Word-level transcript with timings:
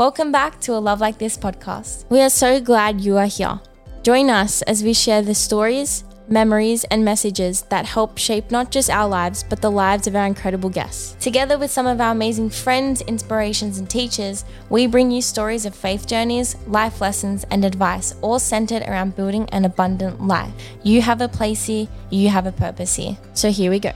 Welcome 0.00 0.32
back 0.32 0.58
to 0.62 0.72
a 0.72 0.80
Love 0.80 1.02
Like 1.02 1.18
This 1.18 1.36
podcast. 1.36 2.08
We 2.08 2.22
are 2.22 2.30
so 2.30 2.58
glad 2.58 3.02
you 3.02 3.18
are 3.18 3.26
here. 3.26 3.60
Join 4.02 4.30
us 4.30 4.62
as 4.62 4.82
we 4.82 4.94
share 4.94 5.20
the 5.20 5.34
stories, 5.34 6.04
memories, 6.26 6.84
and 6.84 7.04
messages 7.04 7.60
that 7.68 7.84
help 7.84 8.16
shape 8.16 8.50
not 8.50 8.70
just 8.70 8.88
our 8.88 9.06
lives, 9.06 9.44
but 9.46 9.60
the 9.60 9.70
lives 9.70 10.06
of 10.06 10.16
our 10.16 10.24
incredible 10.24 10.70
guests. 10.70 11.22
Together 11.22 11.58
with 11.58 11.70
some 11.70 11.86
of 11.86 12.00
our 12.00 12.12
amazing 12.12 12.48
friends, 12.48 13.02
inspirations, 13.02 13.76
and 13.76 13.90
teachers, 13.90 14.46
we 14.70 14.86
bring 14.86 15.10
you 15.10 15.20
stories 15.20 15.66
of 15.66 15.74
faith 15.74 16.06
journeys, 16.06 16.56
life 16.66 17.02
lessons, 17.02 17.44
and 17.50 17.62
advice, 17.62 18.14
all 18.22 18.38
centered 18.38 18.82
around 18.84 19.16
building 19.16 19.46
an 19.50 19.66
abundant 19.66 20.26
life. 20.26 20.54
You 20.82 21.02
have 21.02 21.20
a 21.20 21.28
place 21.28 21.66
here, 21.66 21.88
you 22.08 22.30
have 22.30 22.46
a 22.46 22.52
purpose 22.52 22.96
here. 22.96 23.18
So 23.34 23.50
here 23.50 23.70
we 23.70 23.78
go. 23.78 23.92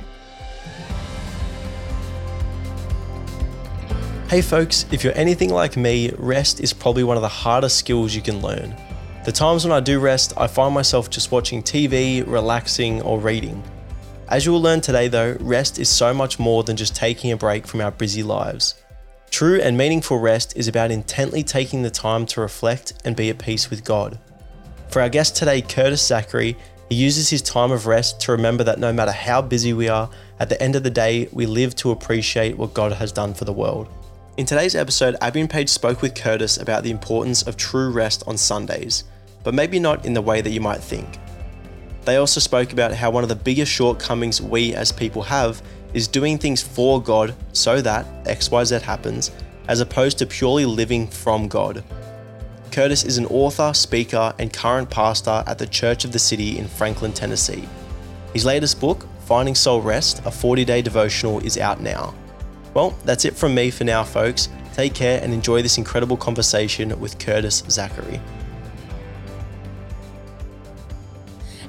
Hey 4.35 4.43
folks, 4.43 4.85
if 4.91 5.05
you're 5.05 5.17
anything 5.17 5.51
like 5.51 5.77
me, 5.77 6.11
rest 6.19 6.59
is 6.59 6.73
probably 6.73 7.05
one 7.05 7.17
of 7.17 7.23
the 7.23 7.29
hardest 7.29 7.79
skills 7.79 8.17
you 8.17 8.21
can 8.21 8.43
learn. 8.43 8.75
The 9.25 9.31
times 9.31 9.65
when 9.65 9.73
I 9.73 9.79
do 9.79 10.01
rest, 10.01 10.33
I 10.37 10.49
find 10.49 10.75
myself 10.75 11.09
just 11.09 11.31
watching 11.31 11.63
TV, 11.63 12.27
relaxing, 12.27 13.01
or 13.03 13.21
reading. 13.21 13.63
As 14.29 14.45
you 14.45 14.51
will 14.51 14.61
learn 14.61 14.81
today 14.81 15.07
though, 15.07 15.37
rest 15.39 15.79
is 15.79 15.89
so 15.89 16.13
much 16.13 16.41
more 16.41 16.65
than 16.65 16.77
just 16.77 16.97
taking 16.97 17.31
a 17.31 17.37
break 17.37 17.65
from 17.65 17.81
our 17.81 17.93
busy 17.93 18.25
lives. 18.25 18.75
True 19.31 19.61
and 19.61 19.79
meaningful 19.79 20.19
rest 20.19 20.57
is 20.57 20.67
about 20.67 20.91
intently 20.91 21.45
taking 21.45 21.83
the 21.83 21.89
time 21.89 22.27
to 22.27 22.41
reflect 22.41 22.95
and 23.05 23.15
be 23.15 23.31
at 23.31 23.39
peace 23.39 23.71
with 23.71 23.85
God. 23.85 24.19
For 24.89 25.01
our 25.01 25.09
guest 25.09 25.37
today, 25.37 25.63
Curtis 25.63 26.05
Zachary, 26.05 26.57
he 26.89 26.97
uses 26.97 27.31
his 27.31 27.41
time 27.41 27.71
of 27.71 27.87
rest 27.87 28.21
to 28.23 28.33
remember 28.33 28.65
that 28.65 28.81
no 28.81 28.93
matter 28.93 29.13
how 29.13 29.43
busy 29.43 29.73
we 29.73 29.89
are, 29.89 30.11
at 30.41 30.49
the 30.49 30.61
end 30.61 30.75
of 30.75 30.83
the 30.83 30.91
day, 30.91 31.29
we 31.31 31.47
live 31.47 31.77
to 31.77 31.93
appreciate 31.93 32.59
what 32.59 32.75
God 32.75 32.95
has 32.95 33.13
done 33.13 33.33
for 33.33 33.45
the 33.45 33.53
world. 33.53 33.89
In 34.37 34.47
today's 34.47 34.75
episode, 34.75 35.15
Abi 35.23 35.43
and 35.43 35.49
Paige 35.49 35.69
spoke 35.69 36.03
with 36.03 36.17
Curtis 36.17 36.57
about 36.57 36.83
the 36.83 36.91
importance 36.91 37.43
of 37.43 37.57
true 37.57 37.93
rest 37.93 38.25
on 38.27 38.37
Sundays, 38.37 39.05
but 39.45 39.55
maybe 39.55 39.79
not 39.79 40.05
in 40.05 40.13
the 40.13 40.21
way 40.21 40.41
that 40.41 40.51
you 40.51 40.61
might 40.61 40.81
think. 40.81 41.21
They 42.05 42.17
also 42.17 42.41
spoke 42.41 42.73
about 42.73 42.93
how 42.93 43.13
one 43.13 43.23
of 43.23 43.29
the 43.29 43.37
biggest 43.37 43.71
shortcomings 43.71 44.43
we 44.43 44.75
as 44.75 44.91
people 44.91 45.23
have 45.23 45.63
is 45.93 46.09
doing 46.09 46.37
things 46.37 46.61
for 46.61 47.01
God 47.01 47.37
so 47.53 47.81
that 47.83 48.07
XYZ 48.25 48.83
happens, 48.83 49.31
as 49.69 49.79
opposed 49.79 50.19
to 50.19 50.27
purely 50.27 50.65
living 50.65 51.07
from 51.07 51.47
God. 51.47 51.85
Curtis 52.73 53.05
is 53.05 53.19
an 53.19 53.27
author, 53.27 53.73
speaker, 53.73 54.35
and 54.41 54.53
current 54.53 54.91
pastor 54.91 55.45
at 55.47 55.59
the 55.59 55.67
Church 55.69 56.05
of 56.05 56.11
the 56.11 56.19
City 56.19 56.59
in 56.59 56.67
Franklin, 56.67 57.13
Tennessee. 57.13 57.69
His 58.33 58.45
latest 58.45 58.81
book, 58.81 59.07
Finding 59.27 59.55
Soul 59.55 59.81
Rest, 59.81 60.23
a 60.27 60.31
40 60.33 60.65
day 60.65 60.83
devotional, 60.83 61.39
is 61.39 61.57
out 61.57 61.81
now. 61.81 62.13
Well, 62.75 62.91
that's 63.05 63.25
it 63.25 63.37
from 63.37 63.55
me 63.55 63.71
for 63.71 63.85
now, 63.85 64.03
folks. 64.03 64.49
Take 64.75 64.95
care 64.95 65.23
and 65.23 65.33
enjoy 65.33 65.63
this 65.63 65.79
incredible 65.79 66.17
conversation 66.17 66.99
with 66.99 67.19
Curtis 67.21 67.63
Zachary. 67.71 68.21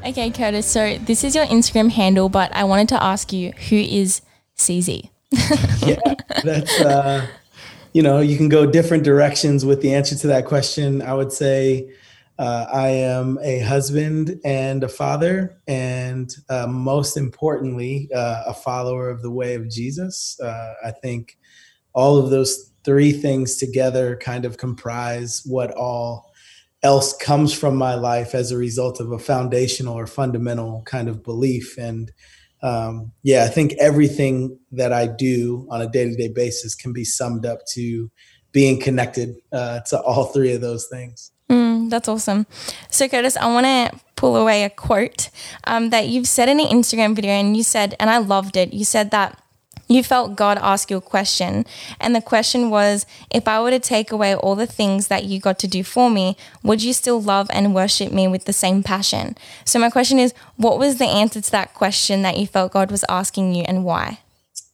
Okay, 0.04 0.30
Curtis, 0.32 0.66
so 0.66 0.98
this 0.98 1.24
is 1.24 1.36
your 1.36 1.46
Instagram 1.46 1.92
handle, 1.92 2.30
but 2.30 2.54
I 2.56 2.64
wanted 2.64 2.90
to 2.90 3.04
ask 3.04 3.32
you 3.32 3.52
who 3.70 3.76
is 3.76 4.22
CZ? 4.58 5.10
yeah, 5.86 5.96
that's, 6.44 6.80
uh, 6.82 7.26
you 7.94 8.02
know, 8.02 8.20
you 8.20 8.38
can 8.38 8.50
go 8.50 8.66
different 8.66 9.04
directions 9.04 9.66
with 9.66 9.82
the 9.82 9.94
answer 9.94 10.16
to 10.16 10.28
that 10.28 10.46
question. 10.46 11.02
I 11.02 11.14
would 11.14 11.32
say, 11.32 11.90
uh, 12.38 12.66
I 12.72 12.90
am 12.90 13.40
a 13.42 13.60
husband 13.60 14.40
and 14.44 14.84
a 14.84 14.90
father, 14.90 15.62
and 15.68 16.34
uh, 16.50 16.68
most 16.68 17.16
importantly, 17.16 18.10
uh, 18.14 18.44
a 18.48 18.54
follower 18.54 19.10
of 19.10 19.22
the 19.22 19.32
way 19.32 19.56
of 19.56 19.70
Jesus. 19.70 20.38
Uh, 20.40 20.74
I 20.84 20.92
think 20.92 21.38
all 21.94 22.18
of 22.18 22.30
those 22.30 22.72
three 22.84 23.14
things 23.14 23.56
together 23.56 24.18
kind 24.18 24.46
of 24.46 24.58
comprise 24.58 25.42
what 25.46 25.72
all 25.72 26.32
else 26.84 27.16
comes 27.18 27.54
from 27.54 27.76
my 27.76 27.96
life 27.96 28.36
as 28.36 28.52
a 28.52 28.58
result 28.58 29.00
of 29.00 29.12
a 29.12 29.18
foundational 29.18 29.98
or 29.98 30.06
fundamental 30.06 30.84
kind 30.86 31.08
of 31.08 31.24
belief. 31.24 31.78
And 31.78 32.12
um, 32.62 33.12
yeah, 33.24 33.44
I 33.44 33.48
think 33.48 33.74
everything 33.80 34.60
that 34.72 34.94
I 34.94 35.08
do 35.08 35.68
on 35.72 35.82
a 35.82 35.90
day 35.90 36.10
to 36.10 36.16
day 36.16 36.28
basis 36.28 36.76
can 36.76 36.94
be 36.94 37.06
summed 37.06 37.46
up 37.46 37.60
to 37.74 38.12
being 38.52 38.80
connected 38.80 39.36
uh, 39.52 39.80
to 39.82 40.00
all 40.02 40.26
three 40.26 40.54
of 40.54 40.62
those 40.62 40.88
things. 40.88 41.32
That's 41.90 42.08
awesome. 42.08 42.46
So, 42.90 43.08
Curtis, 43.08 43.38
I 43.38 43.48
want 43.48 43.66
to 43.66 44.00
pull 44.16 44.36
away 44.36 44.64
a 44.64 44.70
quote 44.70 45.30
um, 45.66 45.90
that 45.90 46.08
you've 46.08 46.28
said 46.28 46.50
in 46.50 46.60
an 46.60 46.68
Instagram 46.68 47.16
video, 47.16 47.32
and 47.32 47.56
you 47.56 47.64
said, 47.64 47.96
and 48.00 48.10
I 48.10 48.18
loved 48.18 48.58
it. 48.58 48.74
You 48.74 48.86
said 48.86 49.12
that 49.12 49.42
you 49.88 50.02
felt 50.04 50.36
God 50.36 50.58
ask 50.62 50.90
you 50.90 50.98
a 50.98 51.02
question, 51.02 51.66
and 52.00 52.16
the 52.16 52.22
question 52.22 52.70
was, 52.70 53.06
if 53.30 53.48
I 53.48 53.62
were 53.62 53.70
to 53.70 53.80
take 53.80 54.12
away 54.12 54.36
all 54.36 54.56
the 54.56 54.66
things 54.66 55.08
that 55.10 55.26
you 55.26 55.40
got 55.40 55.60
to 55.60 55.68
do 55.68 55.84
for 55.84 56.10
me, 56.10 56.38
would 56.64 56.82
you 56.82 56.92
still 56.92 57.22
love 57.22 57.48
and 57.54 57.76
worship 57.76 58.12
me 58.12 58.28
with 58.28 58.46
the 58.46 58.54
same 58.54 58.82
passion? 58.82 59.38
So, 59.64 59.78
my 59.78 59.90
question 59.90 60.18
is, 60.18 60.34
what 60.56 60.80
was 60.80 60.98
the 60.98 61.06
answer 61.06 61.42
to 61.42 61.52
that 61.52 61.74
question 61.74 62.24
that 62.24 62.38
you 62.38 62.48
felt 62.48 62.74
God 62.74 62.90
was 62.90 63.06
asking 63.10 63.54
you, 63.54 63.64
and 63.68 63.86
why? 63.86 64.20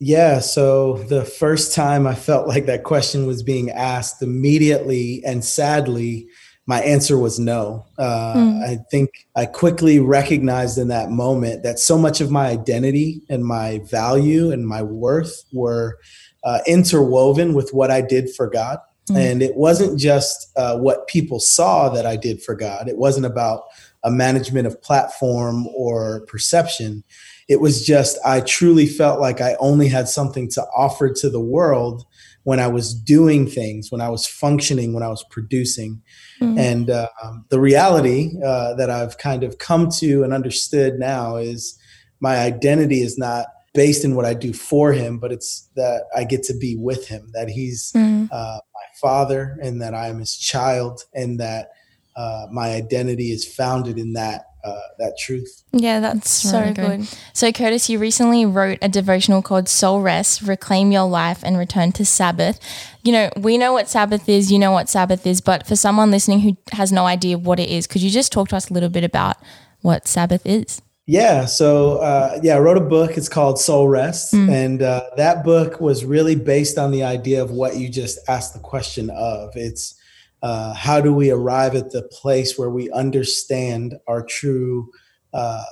Yeah, 0.04 0.40
so 0.40 0.98
the 1.10 1.24
first 1.24 1.76
time 1.76 2.08
I 2.08 2.16
felt 2.16 2.48
like 2.48 2.66
that 2.66 2.84
question 2.84 3.28
was 3.28 3.44
being 3.44 3.70
asked 3.70 4.24
immediately 4.24 5.22
and 5.24 5.46
sadly, 5.46 6.28
my 6.68 6.82
answer 6.82 7.18
was 7.18 7.40
no. 7.40 7.86
Uh, 7.98 8.34
mm. 8.36 8.64
I 8.64 8.78
think 8.90 9.28
I 9.36 9.46
quickly 9.46 10.00
recognized 10.00 10.78
in 10.78 10.90
that 10.90 11.10
moment 11.10 11.64
that 11.64 11.80
so 11.80 11.98
much 11.98 12.22
of 12.22 12.32
my 12.32 12.48
identity 12.48 13.22
and 13.30 13.44
my 13.44 13.80
value 13.90 14.52
and 14.52 14.68
my 14.68 14.82
worth 14.82 15.44
were 15.52 15.98
uh, 16.44 16.60
interwoven 16.68 17.54
with 17.54 17.74
what 17.74 17.92
I 17.92 18.02
did 18.02 18.30
for 18.34 18.48
God. 18.48 18.80
Mm. 19.10 19.32
And 19.32 19.44
it 19.44 19.56
wasn't 19.56 20.00
just 20.00 20.52
uh, 20.56 20.78
what 20.78 21.08
people 21.08 21.40
saw 21.40 21.90
that 21.90 22.06
I 22.06 22.16
did 22.16 22.42
for 22.42 22.56
God, 22.56 22.88
it 22.88 22.98
wasn't 22.98 23.26
about 23.26 23.64
a 24.04 24.12
management 24.12 24.66
of 24.66 24.82
platform 24.82 25.68
or 25.76 26.22
perception. 26.22 27.04
It 27.48 27.60
was 27.60 27.86
just, 27.86 28.18
I 28.26 28.42
truly 28.42 28.88
felt 28.88 29.20
like 29.20 29.42
I 29.42 29.56
only 29.60 29.88
had 29.88 30.08
something 30.08 30.50
to 30.52 30.64
offer 30.76 31.10
to 31.14 31.30
the 31.30 31.40
world 31.40 32.06
when 32.44 32.60
I 32.60 32.68
was 32.68 32.94
doing 32.94 33.48
things, 33.48 33.92
when 33.92 34.02
I 34.02 34.10
was 34.10 34.26
functioning, 34.26 34.94
when 34.94 35.04
I 35.04 35.10
was 35.10 35.24
producing. 35.30 36.02
Mm-hmm. 36.40 36.58
And 36.58 36.90
uh, 36.90 37.10
um, 37.24 37.46
the 37.50 37.60
reality 37.60 38.32
uh, 38.44 38.74
that 38.76 38.90
I've 38.90 39.18
kind 39.18 39.44
of 39.44 39.58
come 39.60 39.90
to 39.98 40.24
and 40.24 40.34
understood 40.34 40.98
now 40.98 41.36
is 41.36 41.78
my 42.20 42.38
identity 42.38 43.02
is 43.02 43.18
not 43.18 43.46
based 43.74 44.04
in 44.04 44.16
what 44.16 44.26
I 44.26 44.34
do 44.34 44.54
for 44.54 44.92
him, 44.92 45.18
but 45.18 45.32
it's 45.32 45.70
that 45.76 46.04
I 46.16 46.24
get 46.24 46.44
to 46.44 46.58
be 46.58 46.76
with 46.76 47.08
him, 47.08 47.32
that 47.34 47.50
he's 47.50 47.92
mm-hmm. 47.96 48.26
uh, 48.32 48.60
my 48.74 48.86
father 49.00 49.58
and 49.62 49.82
that 49.82 49.94
I 49.94 50.08
am 50.08 50.20
his 50.20 50.36
child, 50.36 51.02
and 51.14 51.40
that 51.40 51.70
uh, 52.16 52.48
my 52.52 52.74
identity 52.74 53.32
is 53.32 53.48
founded 53.48 53.98
in 53.98 54.14
that 54.14 54.46
uh, 54.64 54.80
that 55.00 55.18
truth. 55.18 55.64
Yeah, 55.72 56.00
that's 56.00 56.30
so 56.30 56.74
good. 56.74 57.08
So, 57.34 57.52
Curtis, 57.52 57.90
you 57.90 58.00
recently 58.00 58.46
wrote 58.46 58.80
a 58.82 58.90
devotional 58.90 59.42
called 59.42 59.68
Soul 59.68 60.02
Rest 60.02 60.42
Reclaim 60.42 60.92
Your 60.92 61.08
Life 61.08 61.44
and 61.44 61.58
Return 61.58 61.92
to 61.94 62.06
Sabbath. 62.06 62.60
You 63.04 63.12
know, 63.12 63.30
we 63.38 63.58
know 63.58 63.74
what 63.74 63.90
Sabbath 63.90 64.28
is, 64.30 64.52
you 64.52 64.60
know 64.60 64.72
what 64.72 64.90
Sabbath 64.90 65.26
is, 65.26 65.42
but 65.42 65.66
for 65.66 65.76
someone 65.76 66.12
listening 66.12 66.42
who 66.42 66.58
has 66.74 66.92
no 66.92 67.06
idea 67.06 67.38
what 67.38 67.60
it 67.60 67.70
is, 67.70 67.88
could 67.88 68.02
you 68.02 68.10
just 68.10 68.32
talk 68.32 68.50
to 68.50 68.56
us 68.56 68.70
a 68.70 68.74
little 68.74 68.90
bit 68.90 69.04
about 69.04 69.38
what 69.82 70.08
Sabbath 70.08 70.46
is? 70.46 70.82
Yeah, 71.08 71.46
so 71.46 71.98
uh, 71.98 72.40
yeah, 72.44 72.56
I 72.56 72.60
wrote 72.60 72.78
a 72.78 72.82
book. 72.82 73.18
It's 73.18 73.28
called 73.28 73.60
Soul 73.60 73.90
Rest, 73.90 74.34
mm. 74.34 74.50
and 74.50 74.82
uh, 74.82 75.04
that 75.18 75.44
book 75.44 75.82
was 75.82 76.06
really 76.06 76.36
based 76.36 76.78
on 76.78 76.92
the 76.92 77.04
idea 77.04 77.42
of 77.42 77.52
what 77.52 77.76
you 77.76 77.90
just 77.90 78.20
asked 78.30 78.54
the 78.54 78.60
question 78.60 79.10
of. 79.10 79.50
It's 79.56 79.96
uh, 80.42 80.74
how 80.74 81.00
do 81.00 81.14
we 81.14 81.30
arrive 81.30 81.76
at 81.76 81.92
the 81.92 82.04
place 82.04 82.58
where 82.58 82.70
we 82.70 82.90
understand 82.92 83.96
our 84.08 84.24
true 84.24 84.90
uh, 85.34 85.64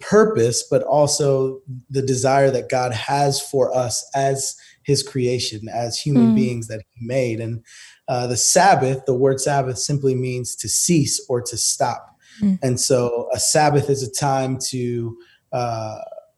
purpose, 0.00 0.64
but 0.68 0.82
also 0.82 1.60
the 1.90 2.02
desire 2.02 2.50
that 2.50 2.68
God 2.68 2.92
has 2.92 3.40
for 3.40 3.74
us 3.74 4.08
as 4.14 4.56
His 4.82 5.02
creation, 5.02 5.68
as 5.72 5.98
human 5.98 6.32
mm. 6.32 6.34
beings 6.36 6.68
that 6.68 6.82
He 6.94 7.06
made. 7.06 7.40
And 7.40 7.64
uh, 8.08 8.26
the 8.26 8.36
Sabbath, 8.36 9.04
the 9.06 9.14
word 9.14 9.40
Sabbath 9.40 9.78
simply 9.78 10.14
means 10.14 10.54
to 10.56 10.68
cease 10.68 11.24
or 11.28 11.40
to 11.42 11.56
stop. 11.56 12.16
Mm. 12.42 12.58
And 12.62 12.80
so 12.80 13.28
a 13.32 13.40
Sabbath 13.40 13.90
is 13.90 14.02
a 14.02 14.10
time 14.10 14.58
to 14.68 15.16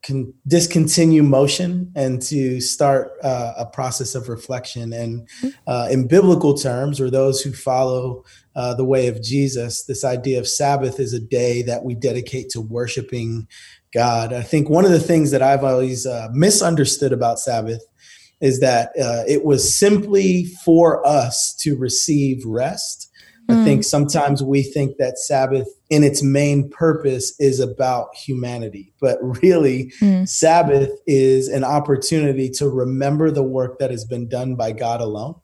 can 0.03 0.33
discontinue 0.47 1.23
motion 1.23 1.93
and 1.95 2.23
to 2.23 2.61
start 2.61 3.13
uh, 3.23 3.53
a 3.59 3.67
process 3.67 4.15
of 4.15 4.29
reflection. 4.29 4.93
And 4.93 5.29
uh, 5.67 5.89
in 5.91 6.07
biblical 6.07 6.55
terms, 6.55 7.01
or 7.01 7.11
those 7.11 7.43
who 7.43 7.53
follow 7.53 8.25
uh, 8.57 8.75
the 8.75 8.85
way 8.85 9.09
of 9.09 9.23
Jesus, 9.23 9.85
this 9.85 10.05
idea 10.05 10.39
of 10.39 10.49
Sabbath 10.49 10.99
is 10.99 11.13
a 11.13 11.21
day 11.21 11.63
that 11.63 11.85
we 11.85 11.95
dedicate 11.95 12.49
to 12.51 12.61
worshiping 12.61 13.47
God. 13.93 14.33
I 14.33 14.43
think 14.43 14.71
one 14.71 14.85
of 14.85 14.91
the 14.91 15.01
things 15.01 15.31
that 15.33 15.43
I've 15.43 15.65
always 15.65 16.07
uh, 16.07 16.29
misunderstood 16.33 17.13
about 17.13 17.39
Sabbath 17.39 17.85
is 18.41 18.61
that 18.61 18.89
uh, 18.99 19.25
it 19.29 19.45
was 19.45 19.79
simply 19.79 20.47
for 20.65 21.07
us 21.07 21.55
to 21.61 21.77
receive 21.77 22.43
rest 22.47 23.11
I 23.51 23.55
hmm. 23.55 23.65
think 23.65 23.85
sometimes 23.85 24.43
we 24.43 24.63
think 24.63 24.97
that 24.99 25.19
Sabbath, 25.19 25.69
in 25.91 26.05
its 26.05 26.23
main 26.23 26.71
purpose, 26.71 27.35
is 27.39 27.61
about 27.61 28.15
humanity, 28.15 28.93
but 29.01 29.19
really, 29.43 29.93
mm. 30.01 30.29
Sabbath 30.29 30.91
is 31.07 31.49
an 31.49 31.65
opportunity 31.65 32.49
to 32.51 32.69
remember 32.69 33.31
the 33.31 33.43
work 33.43 33.79
that 33.79 33.91
has 33.91 34.05
been 34.05 34.29
done 34.29 34.55
by 34.55 34.73
God 34.73 35.01
alone 35.01 35.35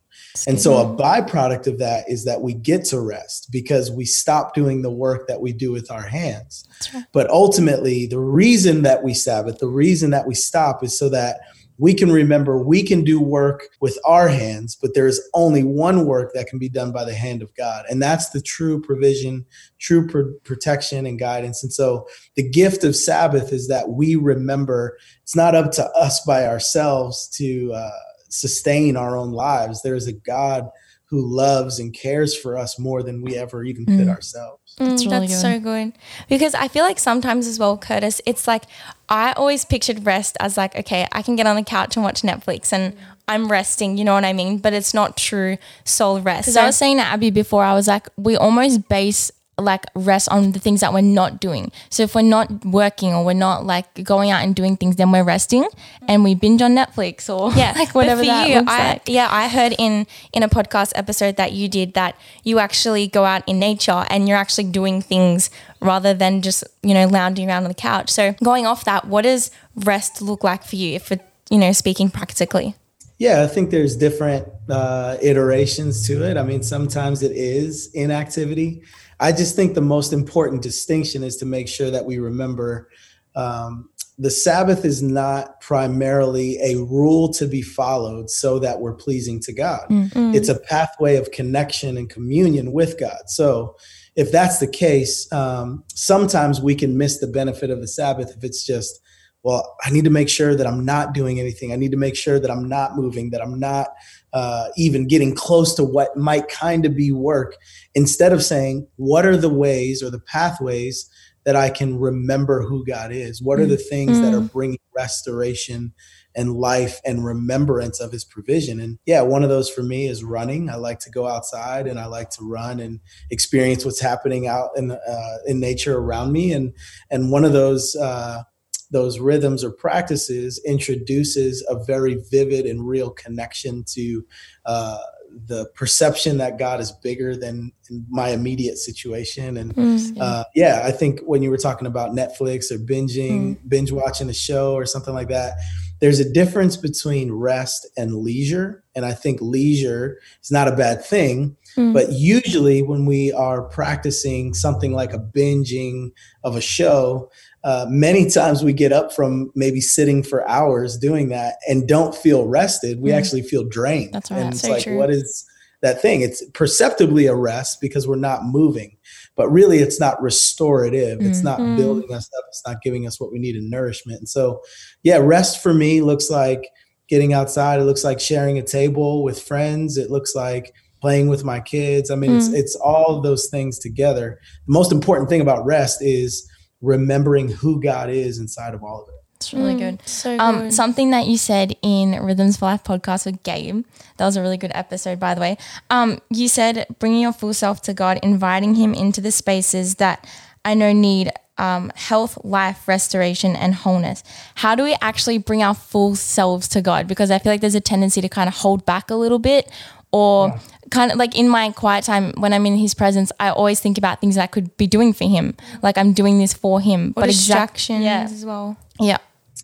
and 0.46 0.60
so 0.60 0.76
a 0.76 0.84
byproduct 0.84 1.66
of 1.66 1.78
that 1.78 2.08
is 2.08 2.24
that 2.24 2.40
we 2.40 2.54
get 2.54 2.84
to 2.86 3.00
rest 3.00 3.48
because 3.50 3.90
we 3.90 4.04
stop 4.04 4.54
doing 4.54 4.82
the 4.82 4.90
work 4.90 5.28
that 5.28 5.40
we 5.40 5.52
do 5.52 5.72
with 5.72 5.90
our 5.90 6.06
hands. 6.06 6.68
Right. 6.92 7.04
But 7.12 7.30
ultimately, 7.30 8.06
the 8.06 8.20
reason 8.20 8.82
that 8.82 9.02
we 9.02 9.14
Sabbath, 9.14 9.58
the 9.58 9.68
reason 9.68 10.10
that 10.10 10.26
we 10.26 10.34
stop 10.34 10.84
is 10.84 10.98
so 10.98 11.08
that 11.10 11.40
we 11.78 11.94
can 11.94 12.10
remember 12.10 12.58
we 12.58 12.82
can 12.82 13.04
do 13.04 13.20
work 13.20 13.68
with 13.80 13.98
our 14.04 14.28
hands, 14.28 14.76
but 14.76 14.94
there 14.94 15.06
is 15.06 15.20
only 15.34 15.62
one 15.62 16.06
work 16.06 16.32
that 16.34 16.46
can 16.46 16.58
be 16.58 16.68
done 16.68 16.92
by 16.92 17.04
the 17.04 17.14
hand 17.14 17.42
of 17.42 17.54
God. 17.54 17.84
And 17.90 18.02
that's 18.02 18.30
the 18.30 18.40
true 18.40 18.80
provision, 18.80 19.44
true 19.78 20.06
pr- 20.08 20.32
protection 20.44 21.06
and 21.06 21.18
guidance. 21.18 21.62
And 21.62 21.72
so 21.72 22.06
the 22.34 22.48
gift 22.48 22.84
of 22.84 22.96
Sabbath 22.96 23.52
is 23.52 23.68
that 23.68 23.90
we 23.90 24.16
remember 24.16 24.96
it's 25.22 25.36
not 25.36 25.54
up 25.54 25.72
to 25.72 25.84
us 25.90 26.20
by 26.24 26.46
ourselves 26.46 27.28
to 27.36 27.72
uh, 27.72 27.90
sustain 28.28 28.96
our 28.96 29.16
own 29.16 29.32
lives. 29.32 29.82
There 29.82 29.94
is 29.96 30.06
a 30.06 30.12
God 30.12 30.68
who 31.08 31.24
loves 31.24 31.78
and 31.78 31.94
cares 31.94 32.36
for 32.36 32.58
us 32.58 32.78
more 32.78 33.02
than 33.02 33.22
we 33.22 33.36
ever 33.36 33.62
even 33.62 33.86
could 33.86 34.08
mm. 34.08 34.08
ourselves. 34.08 34.74
Mm, 34.80 34.88
that's, 34.88 35.06
really 35.06 35.26
that's 35.28 35.40
so 35.40 35.60
good. 35.60 35.92
Because 36.28 36.54
I 36.54 36.66
feel 36.66 36.82
like 36.82 36.98
sometimes 36.98 37.46
as 37.46 37.58
well, 37.58 37.78
Curtis, 37.78 38.20
it's 38.26 38.48
like 38.48 38.64
I 39.08 39.32
always 39.32 39.64
pictured 39.64 40.04
rest 40.04 40.36
as 40.40 40.56
like, 40.56 40.74
okay, 40.74 41.06
I 41.12 41.22
can 41.22 41.36
get 41.36 41.46
on 41.46 41.54
the 41.54 41.62
couch 41.62 41.96
and 41.96 42.04
watch 42.04 42.22
Netflix 42.22 42.72
and 42.72 42.96
I'm 43.28 43.48
resting, 43.48 43.96
you 43.98 44.04
know 44.04 44.14
what 44.14 44.24
I 44.24 44.32
mean? 44.32 44.58
But 44.58 44.72
it's 44.72 44.94
not 44.94 45.16
true 45.16 45.58
soul 45.84 46.20
rest. 46.20 46.42
Because 46.42 46.54
so, 46.54 46.62
I 46.62 46.66
was 46.66 46.76
saying 46.76 46.98
to 46.98 47.04
Abi 47.04 47.30
before, 47.30 47.62
I 47.62 47.74
was 47.74 47.86
like, 47.88 48.08
we 48.16 48.36
almost 48.36 48.88
base 48.88 49.30
like 49.58 49.84
rest 49.94 50.28
on 50.28 50.52
the 50.52 50.58
things 50.58 50.80
that 50.80 50.92
we're 50.92 51.00
not 51.00 51.40
doing. 51.40 51.72
So 51.88 52.02
if 52.02 52.14
we're 52.14 52.22
not 52.22 52.64
working 52.64 53.14
or 53.14 53.24
we're 53.24 53.32
not 53.32 53.64
like 53.64 54.04
going 54.04 54.30
out 54.30 54.44
and 54.44 54.54
doing 54.54 54.76
things, 54.76 54.96
then 54.96 55.10
we're 55.10 55.24
resting 55.24 55.66
and 56.06 56.22
we 56.22 56.34
binge 56.34 56.60
on 56.60 56.74
Netflix 56.74 57.28
or 57.34 57.52
yeah, 57.58 57.72
like 57.76 57.94
whatever 57.94 58.24
that 58.24 58.48
you, 58.48 58.56
looks 58.56 58.70
I, 58.70 58.88
like. 58.90 59.02
Yeah, 59.06 59.28
I 59.30 59.48
heard 59.48 59.74
in 59.78 60.06
in 60.32 60.42
a 60.42 60.48
podcast 60.48 60.92
episode 60.94 61.36
that 61.36 61.52
you 61.52 61.68
did 61.68 61.94
that 61.94 62.18
you 62.44 62.58
actually 62.58 63.06
go 63.06 63.24
out 63.24 63.42
in 63.48 63.58
nature 63.58 64.04
and 64.10 64.28
you're 64.28 64.36
actually 64.36 64.64
doing 64.64 65.00
things 65.00 65.50
rather 65.80 66.12
than 66.12 66.42
just 66.42 66.64
you 66.82 66.92
know 66.92 67.06
lounging 67.06 67.48
around 67.48 67.64
on 67.64 67.68
the 67.68 67.74
couch. 67.74 68.10
So 68.10 68.34
going 68.42 68.66
off 68.66 68.84
that, 68.84 69.06
what 69.06 69.22
does 69.22 69.50
rest 69.74 70.20
look 70.20 70.44
like 70.44 70.64
for 70.64 70.76
you? 70.76 70.94
If 70.94 71.12
it, 71.12 71.22
you 71.50 71.58
know 71.58 71.72
speaking 71.72 72.10
practically. 72.10 72.74
Yeah, 73.18 73.42
I 73.42 73.46
think 73.46 73.70
there's 73.70 73.96
different 73.96 74.46
uh, 74.68 75.16
iterations 75.22 76.06
to 76.06 76.22
it. 76.22 76.36
I 76.36 76.42
mean, 76.42 76.62
sometimes 76.62 77.22
it 77.22 77.32
is 77.32 77.90
inactivity. 77.94 78.82
I 79.20 79.32
just 79.32 79.56
think 79.56 79.74
the 79.74 79.80
most 79.80 80.12
important 80.12 80.62
distinction 80.62 81.22
is 81.22 81.36
to 81.38 81.46
make 81.46 81.68
sure 81.68 81.90
that 81.90 82.04
we 82.04 82.18
remember 82.18 82.88
um, 83.34 83.90
the 84.18 84.30
Sabbath 84.30 84.84
is 84.84 85.02
not 85.02 85.60
primarily 85.60 86.58
a 86.62 86.76
rule 86.76 87.32
to 87.34 87.46
be 87.46 87.60
followed 87.60 88.30
so 88.30 88.58
that 88.58 88.80
we're 88.80 88.94
pleasing 88.94 89.40
to 89.40 89.52
God. 89.52 89.86
Mm-hmm. 89.90 90.34
It's 90.34 90.48
a 90.48 90.58
pathway 90.58 91.16
of 91.16 91.30
connection 91.32 91.98
and 91.98 92.08
communion 92.08 92.72
with 92.72 92.98
God. 92.98 93.18
So, 93.26 93.76
if 94.14 94.32
that's 94.32 94.60
the 94.60 94.66
case, 94.66 95.30
um, 95.30 95.84
sometimes 95.94 96.58
we 96.58 96.74
can 96.74 96.96
miss 96.96 97.18
the 97.18 97.26
benefit 97.26 97.68
of 97.68 97.82
the 97.82 97.88
Sabbath 97.88 98.34
if 98.34 98.42
it's 98.42 98.64
just, 98.64 98.98
well, 99.42 99.76
I 99.84 99.90
need 99.90 100.04
to 100.04 100.10
make 100.10 100.30
sure 100.30 100.54
that 100.56 100.66
I'm 100.66 100.86
not 100.86 101.12
doing 101.12 101.38
anything. 101.38 101.70
I 101.70 101.76
need 101.76 101.90
to 101.90 101.98
make 101.98 102.16
sure 102.16 102.40
that 102.40 102.50
I'm 102.50 102.66
not 102.66 102.96
moving, 102.96 103.28
that 103.30 103.42
I'm 103.42 103.60
not 103.60 103.88
uh, 104.36 104.68
even 104.76 105.08
getting 105.08 105.34
close 105.34 105.74
to 105.74 105.82
what 105.82 106.14
might 106.14 106.46
kind 106.48 106.84
of 106.84 106.94
be 106.94 107.10
work, 107.10 107.56
instead 107.94 108.34
of 108.34 108.44
saying, 108.44 108.86
what 108.96 109.24
are 109.24 109.38
the 109.38 109.48
ways 109.48 110.02
or 110.02 110.10
the 110.10 110.20
pathways 110.20 111.08
that 111.46 111.56
I 111.56 111.70
can 111.70 111.98
remember 111.98 112.60
who 112.60 112.84
God 112.84 113.12
is? 113.12 113.40
What 113.40 113.58
are 113.60 113.64
the 113.64 113.78
things 113.78 114.12
mm-hmm. 114.12 114.22
that 114.22 114.34
are 114.34 114.42
mm. 114.42 114.52
bringing 114.52 114.80
restoration 114.94 115.94
and 116.34 116.56
life 116.56 117.00
and 117.06 117.24
remembrance 117.24 117.98
of 117.98 118.12
his 118.12 118.26
provision? 118.26 118.78
And 118.78 118.98
yeah, 119.06 119.22
one 119.22 119.42
of 119.42 119.48
those 119.48 119.70
for 119.70 119.82
me 119.82 120.06
is 120.06 120.22
running. 120.22 120.68
I 120.68 120.76
like 120.76 120.98
to 121.00 121.10
go 121.10 121.26
outside 121.26 121.86
and 121.86 121.98
I 121.98 122.04
like 122.04 122.28
to 122.30 122.44
run 122.44 122.78
and 122.78 123.00
experience 123.30 123.86
what's 123.86 124.02
happening 124.02 124.46
out 124.46 124.68
in, 124.76 124.90
uh, 124.90 125.36
in 125.46 125.60
nature 125.60 125.96
around 125.96 126.32
me. 126.32 126.52
And, 126.52 126.74
and 127.10 127.30
one 127.30 127.46
of 127.46 127.54
those, 127.54 127.96
uh, 127.96 128.42
those 128.90 129.18
rhythms 129.18 129.64
or 129.64 129.70
practices 129.70 130.60
introduces 130.64 131.64
a 131.68 131.82
very 131.84 132.22
vivid 132.30 132.66
and 132.66 132.86
real 132.86 133.10
connection 133.10 133.84
to 133.94 134.24
uh, 134.64 134.98
the 135.46 135.66
perception 135.74 136.38
that 136.38 136.58
God 136.58 136.80
is 136.80 136.92
bigger 136.92 137.36
than 137.36 137.72
my 138.08 138.30
immediate 138.30 138.78
situation. 138.78 139.56
And 139.56 139.74
mm-hmm. 139.74 140.18
uh, 140.20 140.44
yeah, 140.54 140.82
I 140.84 140.92
think 140.92 141.20
when 141.20 141.42
you 141.42 141.50
were 141.50 141.58
talking 141.58 141.86
about 141.86 142.12
Netflix 142.12 142.70
or 142.70 142.78
binging, 142.78 143.56
mm-hmm. 143.56 143.68
binge 143.68 143.92
watching 143.92 144.30
a 144.30 144.34
show 144.34 144.74
or 144.74 144.86
something 144.86 145.14
like 145.14 145.28
that, 145.28 145.54
there's 146.00 146.20
a 146.20 146.30
difference 146.30 146.76
between 146.76 147.32
rest 147.32 147.86
and 147.96 148.16
leisure. 148.16 148.84
And 148.94 149.04
I 149.04 149.12
think 149.12 149.38
leisure 149.40 150.18
is 150.42 150.50
not 150.50 150.68
a 150.68 150.76
bad 150.76 151.04
thing. 151.04 151.56
Mm-hmm. 151.76 151.92
But 151.92 152.12
usually, 152.12 152.82
when 152.82 153.06
we 153.06 153.32
are 153.32 153.62
practicing 153.62 154.54
something 154.54 154.92
like 154.92 155.12
a 155.12 155.18
binging 155.18 156.12
of 156.44 156.56
a 156.56 156.60
show, 156.60 157.30
uh, 157.66 157.84
many 157.88 158.30
times 158.30 158.62
we 158.62 158.72
get 158.72 158.92
up 158.92 159.12
from 159.12 159.50
maybe 159.56 159.80
sitting 159.80 160.22
for 160.22 160.48
hours 160.48 160.96
doing 160.96 161.30
that 161.30 161.56
and 161.66 161.88
don't 161.88 162.14
feel 162.14 162.46
rested. 162.46 163.00
We 163.00 163.10
mm. 163.10 163.14
actually 163.14 163.42
feel 163.42 163.64
drained. 163.64 164.14
That's 164.14 164.30
right. 164.30 164.38
And 164.38 164.48
it's 164.50 164.60
so 164.60 164.70
like, 164.70 164.84
true. 164.84 164.96
what 164.96 165.10
is 165.10 165.44
that 165.82 166.00
thing? 166.00 166.20
It's 166.20 166.44
perceptibly 166.54 167.26
a 167.26 167.34
rest 167.34 167.80
because 167.80 168.06
we're 168.06 168.14
not 168.14 168.44
moving, 168.44 168.96
but 169.34 169.50
really 169.50 169.78
it's 169.78 169.98
not 169.98 170.22
restorative. 170.22 171.18
Mm-hmm. 171.18 171.28
It's 171.28 171.42
not 171.42 171.58
mm-hmm. 171.58 171.76
building 171.76 172.14
us 172.14 172.30
up. 172.38 172.44
It's 172.50 172.62
not 172.64 172.82
giving 172.82 173.04
us 173.04 173.20
what 173.20 173.32
we 173.32 173.40
need 173.40 173.56
in 173.56 173.68
nourishment. 173.68 174.20
And 174.20 174.28
so, 174.28 174.62
yeah, 175.02 175.16
rest 175.16 175.60
for 175.60 175.74
me 175.74 176.02
looks 176.02 176.30
like 176.30 176.68
getting 177.08 177.32
outside. 177.32 177.80
It 177.80 177.84
looks 177.84 178.04
like 178.04 178.20
sharing 178.20 178.58
a 178.58 178.62
table 178.62 179.24
with 179.24 179.42
friends. 179.42 179.96
It 179.96 180.12
looks 180.12 180.36
like 180.36 180.72
playing 181.00 181.26
with 181.26 181.42
my 181.42 181.58
kids. 181.58 182.12
I 182.12 182.14
mean, 182.14 182.30
mm. 182.30 182.36
it's 182.36 182.48
it's 182.48 182.76
all 182.76 183.20
those 183.20 183.48
things 183.48 183.80
together. 183.80 184.38
The 184.68 184.72
most 184.72 184.92
important 184.92 185.28
thing 185.28 185.40
about 185.40 185.66
rest 185.66 186.00
is 186.00 186.48
remembering 186.80 187.48
who 187.48 187.80
God 187.80 188.10
is 188.10 188.38
inside 188.38 188.74
of 188.74 188.82
all 188.82 189.02
of 189.02 189.08
it. 189.08 189.14
It's 189.36 189.52
really 189.52 189.74
mm, 189.74 189.78
good. 189.78 190.08
So 190.08 190.38
um, 190.38 190.62
good. 190.62 190.72
Something 190.72 191.10
that 191.10 191.26
you 191.26 191.36
said 191.36 191.76
in 191.82 192.22
Rhythms 192.22 192.56
for 192.56 192.66
Life 192.66 192.84
podcast 192.84 193.26
with 193.26 193.42
Gabe, 193.42 193.84
that 194.16 194.24
was 194.24 194.36
a 194.36 194.42
really 194.42 194.56
good 194.56 194.72
episode, 194.74 195.20
by 195.20 195.34
the 195.34 195.40
way. 195.40 195.58
Um, 195.90 196.20
you 196.30 196.48
said 196.48 196.86
bringing 196.98 197.20
your 197.20 197.32
full 197.32 197.52
self 197.52 197.82
to 197.82 197.94
God, 197.94 198.18
inviting 198.22 198.74
Him 198.74 198.94
into 198.94 199.20
the 199.20 199.30
spaces 199.30 199.96
that 199.96 200.26
I 200.64 200.74
know 200.74 200.92
need 200.92 201.32
um, 201.58 201.90
health, 201.94 202.38
life, 202.44 202.86
restoration, 202.86 203.56
and 203.56 203.74
wholeness. 203.74 204.22
How 204.56 204.74
do 204.74 204.82
we 204.82 204.96
actually 205.00 205.38
bring 205.38 205.62
our 205.62 205.74
full 205.74 206.14
selves 206.14 206.68
to 206.68 206.82
God? 206.82 207.06
Because 207.06 207.30
I 207.30 207.38
feel 207.38 207.52
like 207.52 207.60
there's 207.60 207.74
a 207.74 207.80
tendency 207.80 208.20
to 208.20 208.28
kind 208.28 208.48
of 208.48 208.56
hold 208.56 208.84
back 208.84 209.10
a 209.10 209.14
little 209.14 209.38
bit 209.38 209.70
or 210.12 210.48
yeah. 210.48 210.58
kind 210.90 211.12
of 211.12 211.18
like 211.18 211.36
in 211.36 211.48
my 211.48 211.70
quiet 211.72 212.04
time 212.04 212.32
when 212.38 212.52
I'm 212.52 212.66
in 212.66 212.76
his 212.76 212.94
presence, 212.94 213.32
I 213.40 213.50
always 213.50 213.80
think 213.80 213.98
about 213.98 214.20
things 214.20 214.36
that 214.36 214.42
I 214.42 214.46
could 214.46 214.76
be 214.76 214.86
doing 214.86 215.12
for 215.12 215.28
him. 215.28 215.54
Like 215.82 215.98
I'm 215.98 216.12
doing 216.12 216.38
this 216.38 216.54
for 216.54 216.80
him. 216.80 217.12
Or 217.16 217.22
but 217.22 217.26
distractions 217.26 218.00
exact, 218.00 218.30
yeah. 218.30 218.36
as 218.36 218.44
well. 218.44 218.76
Yeah. 219.00 219.18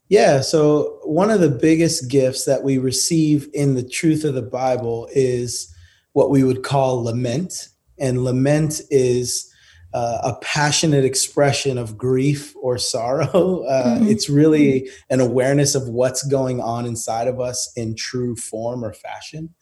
Yeah. 0.08 0.40
So 0.40 0.98
one 1.04 1.30
of 1.30 1.40
the 1.40 1.48
biggest 1.48 2.10
gifts 2.10 2.44
that 2.44 2.62
we 2.62 2.78
receive 2.78 3.48
in 3.54 3.74
the 3.74 3.82
truth 3.82 4.24
of 4.24 4.34
the 4.34 4.42
Bible 4.42 5.08
is 5.12 5.74
what 6.12 6.30
we 6.30 6.44
would 6.44 6.62
call 6.62 7.02
lament. 7.02 7.68
And 7.98 8.24
lament 8.24 8.80
is 8.90 9.52
uh, 9.94 10.18
a 10.22 10.34
passionate 10.36 11.04
expression 11.04 11.76
of 11.78 11.96
grief 11.98 12.54
or 12.60 12.78
sorrow. 12.78 13.64
Uh, 13.72 13.96
mm-hmm. 13.96 14.08
It's 14.08 14.28
really 14.28 14.90
an 15.08 15.20
awareness 15.20 15.74
of 15.74 15.88
what's 15.88 16.22
going 16.24 16.60
on 16.60 16.84
inside 16.84 17.26
of 17.26 17.40
us 17.40 17.72
in 17.76 17.94
true 17.94 18.36
form 18.36 18.84
or 18.84 18.92
fashion. 18.92 19.54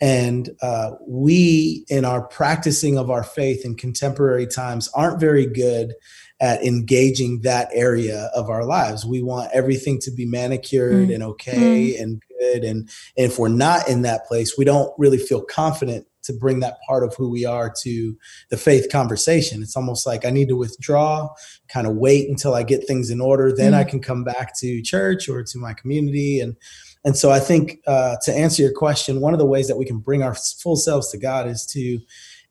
And 0.00 0.50
uh, 0.62 0.92
we, 1.06 1.84
in 1.88 2.04
our 2.04 2.22
practicing 2.22 2.96
of 2.96 3.10
our 3.10 3.22
faith 3.22 3.64
in 3.64 3.76
contemporary 3.76 4.46
times, 4.46 4.88
aren't 4.94 5.20
very 5.20 5.46
good 5.46 5.94
at 6.40 6.64
engaging 6.64 7.42
that 7.42 7.68
area 7.74 8.30
of 8.34 8.48
our 8.48 8.64
lives. 8.64 9.04
We 9.04 9.22
want 9.22 9.50
everything 9.52 9.98
to 10.00 10.10
be 10.10 10.24
manicured 10.24 11.08
mm. 11.08 11.14
and 11.14 11.22
okay 11.22 11.94
mm. 11.94 12.02
and 12.02 12.22
good. 12.38 12.64
And, 12.64 12.88
and 13.16 13.30
if 13.30 13.38
we're 13.38 13.48
not 13.48 13.88
in 13.88 14.02
that 14.02 14.26
place, 14.26 14.56
we 14.56 14.64
don't 14.64 14.92
really 14.98 15.18
feel 15.18 15.42
confident 15.42 16.06
to 16.22 16.32
bring 16.32 16.60
that 16.60 16.78
part 16.86 17.02
of 17.04 17.14
who 17.14 17.30
we 17.30 17.44
are 17.44 17.72
to 17.82 18.16
the 18.50 18.56
faith 18.56 18.90
conversation. 18.90 19.62
It's 19.62 19.76
almost 19.76 20.06
like 20.06 20.24
I 20.24 20.30
need 20.30 20.48
to 20.48 20.56
withdraw, 20.56 21.28
kind 21.68 21.86
of 21.86 21.96
wait 21.96 22.28
until 22.28 22.54
I 22.54 22.62
get 22.62 22.86
things 22.86 23.10
in 23.10 23.20
order, 23.20 23.54
then 23.54 23.72
mm. 23.72 23.76
I 23.76 23.84
can 23.84 24.00
come 24.00 24.24
back 24.24 24.58
to 24.60 24.82
church 24.82 25.28
or 25.28 25.42
to 25.42 25.58
my 25.58 25.74
community 25.74 26.40
and 26.40 26.56
and 27.04 27.16
so 27.16 27.30
I 27.30 27.40
think 27.40 27.78
uh, 27.86 28.16
to 28.24 28.32
answer 28.32 28.62
your 28.62 28.72
question, 28.72 29.20
one 29.20 29.32
of 29.32 29.38
the 29.38 29.46
ways 29.46 29.68
that 29.68 29.76
we 29.76 29.84
can 29.84 29.98
bring 29.98 30.22
our 30.22 30.34
full 30.34 30.76
selves 30.76 31.10
to 31.10 31.18
God 31.18 31.48
is 31.48 31.64
to 31.66 31.98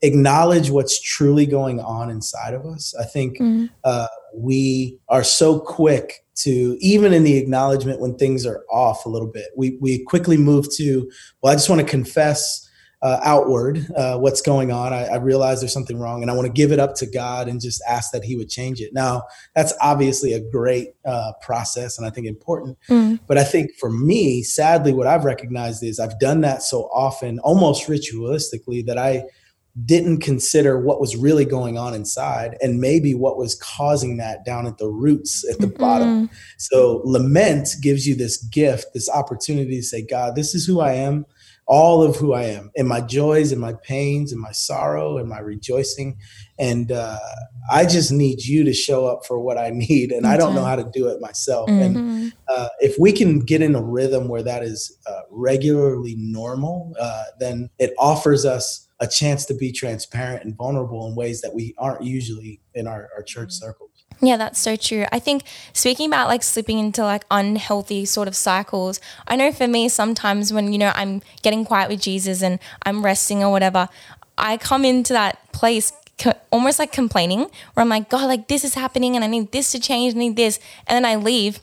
acknowledge 0.01 0.69
what's 0.69 0.99
truly 1.01 1.45
going 1.45 1.79
on 1.79 2.09
inside 2.09 2.53
of 2.53 2.65
us. 2.65 2.95
I 2.99 3.05
think 3.05 3.37
mm-hmm. 3.37 3.65
uh, 3.83 4.07
we 4.33 4.97
are 5.09 5.23
so 5.23 5.59
quick 5.59 6.25
to 6.37 6.77
even 6.79 7.13
in 7.13 7.23
the 7.23 7.37
acknowledgement 7.37 7.99
when 7.99 8.15
things 8.15 8.45
are 8.45 8.63
off 8.71 9.05
a 9.05 9.09
little 9.09 9.27
bit, 9.27 9.47
we 9.57 9.77
we 9.81 10.03
quickly 10.05 10.37
move 10.37 10.67
to, 10.77 11.11
well, 11.41 11.51
I 11.51 11.55
just 11.55 11.69
want 11.69 11.81
to 11.81 11.87
confess 11.87 12.68
uh, 13.01 13.19
outward 13.23 13.85
uh, 13.95 14.17
what's 14.17 14.41
going 14.41 14.71
on. 14.71 14.91
I, 14.91 15.05
I, 15.05 15.15
realize 15.15 15.61
there's 15.61 15.73
something 15.73 15.99
wrong, 15.99 16.21
and 16.21 16.29
I 16.29 16.33
want 16.33 16.47
to 16.47 16.51
give 16.51 16.71
it 16.71 16.79
up 16.79 16.95
to 16.95 17.05
God 17.05 17.47
and 17.47 17.61
just 17.61 17.81
ask 17.87 18.11
that 18.11 18.23
He 18.23 18.35
would 18.35 18.49
change 18.49 18.81
it. 18.81 18.93
Now, 18.93 19.23
that's 19.55 19.73
obviously 19.81 20.33
a 20.33 20.41
great 20.51 20.89
uh, 21.05 21.31
process, 21.41 21.97
and 21.97 22.05
I 22.05 22.09
think 22.09 22.27
important. 22.27 22.77
Mm. 22.89 23.19
But 23.25 23.37
I 23.37 23.43
think 23.43 23.71
for 23.79 23.89
me, 23.89 24.43
sadly, 24.43 24.91
what 24.91 25.07
I've 25.07 25.23
recognized 25.23 25.81
is 25.81 25.99
I've 25.99 26.19
done 26.19 26.41
that 26.41 26.61
so 26.61 26.89
often, 26.93 27.39
almost 27.39 27.87
ritualistically, 27.87 28.85
that 28.85 28.97
I 28.97 29.23
didn't 29.85 30.19
consider 30.19 30.79
what 30.79 30.99
was 30.99 31.15
really 31.15 31.45
going 31.45 31.77
on 31.77 31.93
inside 31.93 32.57
and 32.59 32.81
maybe 32.81 33.13
what 33.13 33.37
was 33.37 33.55
causing 33.55 34.17
that 34.17 34.43
down 34.43 34.65
at 34.65 34.77
the 34.77 34.89
roots 34.89 35.47
at 35.49 35.59
the 35.59 35.67
mm-hmm. 35.67 35.79
bottom. 35.79 36.29
So 36.57 37.01
lament 37.05 37.69
gives 37.81 38.05
you 38.05 38.15
this 38.15 38.37
gift, 38.37 38.87
this 38.93 39.09
opportunity 39.09 39.77
to 39.77 39.83
say, 39.83 40.01
God, 40.01 40.35
this 40.35 40.53
is 40.53 40.65
who 40.65 40.81
I 40.81 40.93
am 40.93 41.25
all 41.69 42.01
of 42.01 42.15
who 42.15 42.33
I 42.33 42.45
am 42.45 42.71
and 42.75 42.87
my 42.87 42.99
joys 42.99 43.51
and 43.51 43.61
my 43.61 43.73
pains 43.83 44.31
and 44.31 44.41
my 44.41 44.51
sorrow 44.51 45.19
and 45.19 45.29
my 45.29 45.37
rejoicing. 45.37 46.17
And 46.57 46.91
uh, 46.91 47.19
I 47.71 47.85
just 47.85 48.11
need 48.11 48.43
you 48.43 48.63
to 48.63 48.73
show 48.73 49.05
up 49.05 49.23
for 49.25 49.39
what 49.39 49.59
I 49.59 49.69
need. 49.73 50.11
And 50.11 50.25
okay. 50.25 50.33
I 50.33 50.37
don't 50.37 50.55
know 50.55 50.65
how 50.65 50.75
to 50.75 50.89
do 50.91 51.07
it 51.07 51.21
myself. 51.21 51.69
Mm-hmm. 51.69 51.97
And 51.97 52.33
uh, 52.47 52.69
if 52.79 52.97
we 52.97 53.11
can 53.11 53.39
get 53.39 53.61
in 53.61 53.75
a 53.75 53.83
rhythm 53.83 54.27
where 54.27 54.41
that 54.41 54.63
is 54.63 54.97
uh, 55.05 55.21
regularly 55.29 56.15
normal, 56.17 56.95
uh, 56.99 57.25
then 57.39 57.69
it 57.77 57.93
offers 57.99 58.45
us 58.45 58.87
a 58.99 59.07
chance 59.07 59.45
to 59.45 59.53
be 59.53 59.71
transparent 59.71 60.43
and 60.43 60.57
vulnerable 60.57 61.07
in 61.07 61.15
ways 61.15 61.39
that 61.41 61.53
we 61.53 61.75
aren't 61.77 62.03
usually 62.03 62.59
in 62.73 62.87
our, 62.87 63.09
our 63.15 63.21
church 63.21 63.49
mm-hmm. 63.49 63.65
circles. 63.65 63.98
Yeah, 64.21 64.35
that's 64.35 64.59
so 64.59 64.75
true. 64.75 65.05
I 65.11 65.19
think 65.19 65.43
speaking 65.71 66.07
about 66.07 66.27
like 66.27 66.43
slipping 66.43 66.77
into 66.77 67.03
like 67.03 67.23
unhealthy 67.31 68.05
sort 68.05 68.27
of 68.27 68.35
cycles, 68.35 68.99
I 69.27 69.37
know 69.37 69.51
for 69.51 69.67
me 69.67 69.87
sometimes 69.87 70.51
when, 70.51 70.73
you 70.73 70.77
know, 70.77 70.91
I'm 70.93 71.21
getting 71.41 71.63
quiet 71.63 71.89
with 71.89 72.01
Jesus 72.01 72.43
and 72.43 72.59
I'm 72.83 73.03
resting 73.03 73.43
or 73.43 73.51
whatever, 73.51 73.87
I 74.37 74.57
come 74.57 74.83
into 74.83 75.13
that 75.13 75.51
place 75.53 75.93
almost 76.51 76.79
like 76.79 76.91
complaining 76.91 77.39
where 77.39 77.81
I'm 77.81 77.89
like, 77.89 78.09
God, 78.09 78.25
like 78.25 78.49
this 78.49 78.65
is 78.65 78.73
happening 78.73 79.15
and 79.15 79.23
I 79.23 79.27
need 79.27 79.53
this 79.53 79.71
to 79.71 79.79
change, 79.79 80.15
I 80.15 80.17
need 80.17 80.35
this. 80.35 80.59
And 80.85 80.95
then 80.95 81.09
I 81.09 81.15
leave 81.15 81.59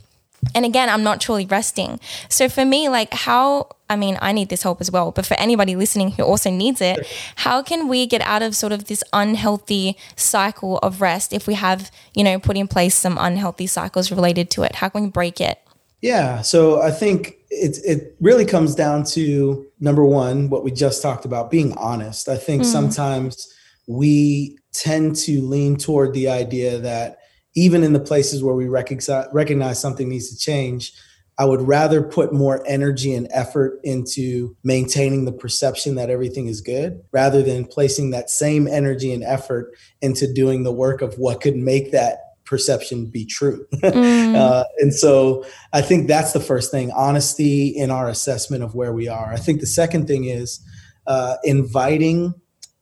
and 0.54 0.64
again 0.64 0.88
i'm 0.88 1.02
not 1.02 1.20
truly 1.20 1.46
resting. 1.46 2.00
So 2.28 2.48
for 2.48 2.64
me 2.64 2.88
like 2.88 3.12
how 3.12 3.68
i 3.88 3.96
mean 3.96 4.18
i 4.20 4.32
need 4.32 4.48
this 4.48 4.62
help 4.62 4.80
as 4.80 4.90
well 4.90 5.10
but 5.12 5.26
for 5.26 5.34
anybody 5.34 5.76
listening 5.76 6.12
who 6.12 6.22
also 6.22 6.50
needs 6.50 6.80
it 6.80 7.06
how 7.36 7.62
can 7.62 7.88
we 7.88 8.06
get 8.06 8.20
out 8.22 8.42
of 8.42 8.54
sort 8.54 8.72
of 8.72 8.86
this 8.86 9.04
unhealthy 9.12 9.96
cycle 10.16 10.78
of 10.78 11.00
rest 11.00 11.32
if 11.32 11.46
we 11.46 11.54
have 11.54 11.90
you 12.14 12.24
know 12.24 12.38
put 12.38 12.56
in 12.56 12.66
place 12.66 12.94
some 12.94 13.16
unhealthy 13.20 13.66
cycles 13.66 14.10
related 14.10 14.50
to 14.50 14.62
it? 14.62 14.76
How 14.76 14.88
can 14.88 15.04
we 15.04 15.10
break 15.10 15.40
it? 15.40 15.58
Yeah 16.00 16.42
so 16.42 16.80
i 16.82 16.90
think 16.90 17.36
it, 17.50 17.78
it 17.84 18.16
really 18.20 18.44
comes 18.44 18.74
down 18.74 19.04
to 19.04 19.66
number 19.80 20.04
one 20.04 20.50
what 20.50 20.64
we 20.64 20.70
just 20.70 21.02
talked 21.02 21.24
about 21.24 21.50
being 21.50 21.72
honest. 21.76 22.28
I 22.28 22.36
think 22.36 22.62
mm. 22.62 22.66
sometimes 22.66 23.52
we 23.86 24.58
tend 24.72 25.16
to 25.16 25.40
lean 25.42 25.76
toward 25.76 26.12
the 26.12 26.28
idea 26.28 26.78
that 26.78 27.18
even 27.56 27.82
in 27.82 27.94
the 27.94 28.00
places 28.00 28.44
where 28.44 28.54
we 28.54 28.68
recognize, 28.68 29.26
recognize 29.32 29.80
something 29.80 30.08
needs 30.08 30.30
to 30.30 30.36
change, 30.36 30.92
I 31.38 31.44
would 31.44 31.62
rather 31.62 32.02
put 32.02 32.32
more 32.32 32.62
energy 32.66 33.14
and 33.14 33.28
effort 33.30 33.80
into 33.82 34.56
maintaining 34.62 35.24
the 35.24 35.32
perception 35.32 35.96
that 35.96 36.08
everything 36.08 36.46
is 36.46 36.60
good 36.60 37.02
rather 37.12 37.42
than 37.42 37.66
placing 37.66 38.10
that 38.10 38.30
same 38.30 38.68
energy 38.68 39.12
and 39.12 39.24
effort 39.24 39.74
into 40.00 40.32
doing 40.32 40.62
the 40.62 40.72
work 40.72 41.02
of 41.02 41.18
what 41.18 41.40
could 41.40 41.56
make 41.56 41.92
that 41.92 42.20
perception 42.44 43.06
be 43.06 43.24
true. 43.26 43.66
Mm. 43.82 44.34
uh, 44.34 44.64
and 44.78 44.92
so 44.92 45.44
I 45.72 45.80
think 45.80 46.08
that's 46.08 46.32
the 46.32 46.40
first 46.40 46.70
thing 46.70 46.90
honesty 46.92 47.68
in 47.68 47.90
our 47.90 48.08
assessment 48.08 48.62
of 48.62 48.74
where 48.74 48.92
we 48.92 49.08
are. 49.08 49.32
I 49.32 49.36
think 49.36 49.60
the 49.60 49.66
second 49.66 50.06
thing 50.06 50.24
is 50.24 50.60
uh, 51.06 51.36
inviting 51.44 52.34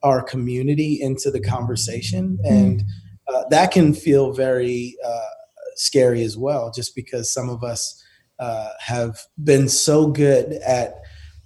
our 0.02 0.23
community 0.23 0.99
into 1.00 1.31
the 1.31 1.40
conversation 1.40 2.38
and 2.45 2.81
mm 2.81 2.88
uh, 3.28 3.45
that 3.50 3.71
can 3.73 3.95
feel 3.95 4.33
very 4.33 4.97
uh, 5.04 5.21
scary 5.76 6.23
as 6.23 6.37
well, 6.37 6.73
just 6.75 6.95
because 6.95 7.33
some 7.33 7.49
of 7.49 7.64
us 7.64 8.02
uh, 8.38 8.69
have 8.81 9.19
been 9.43 9.69
so 9.69 10.09
good 10.09 10.52
at 10.66 10.95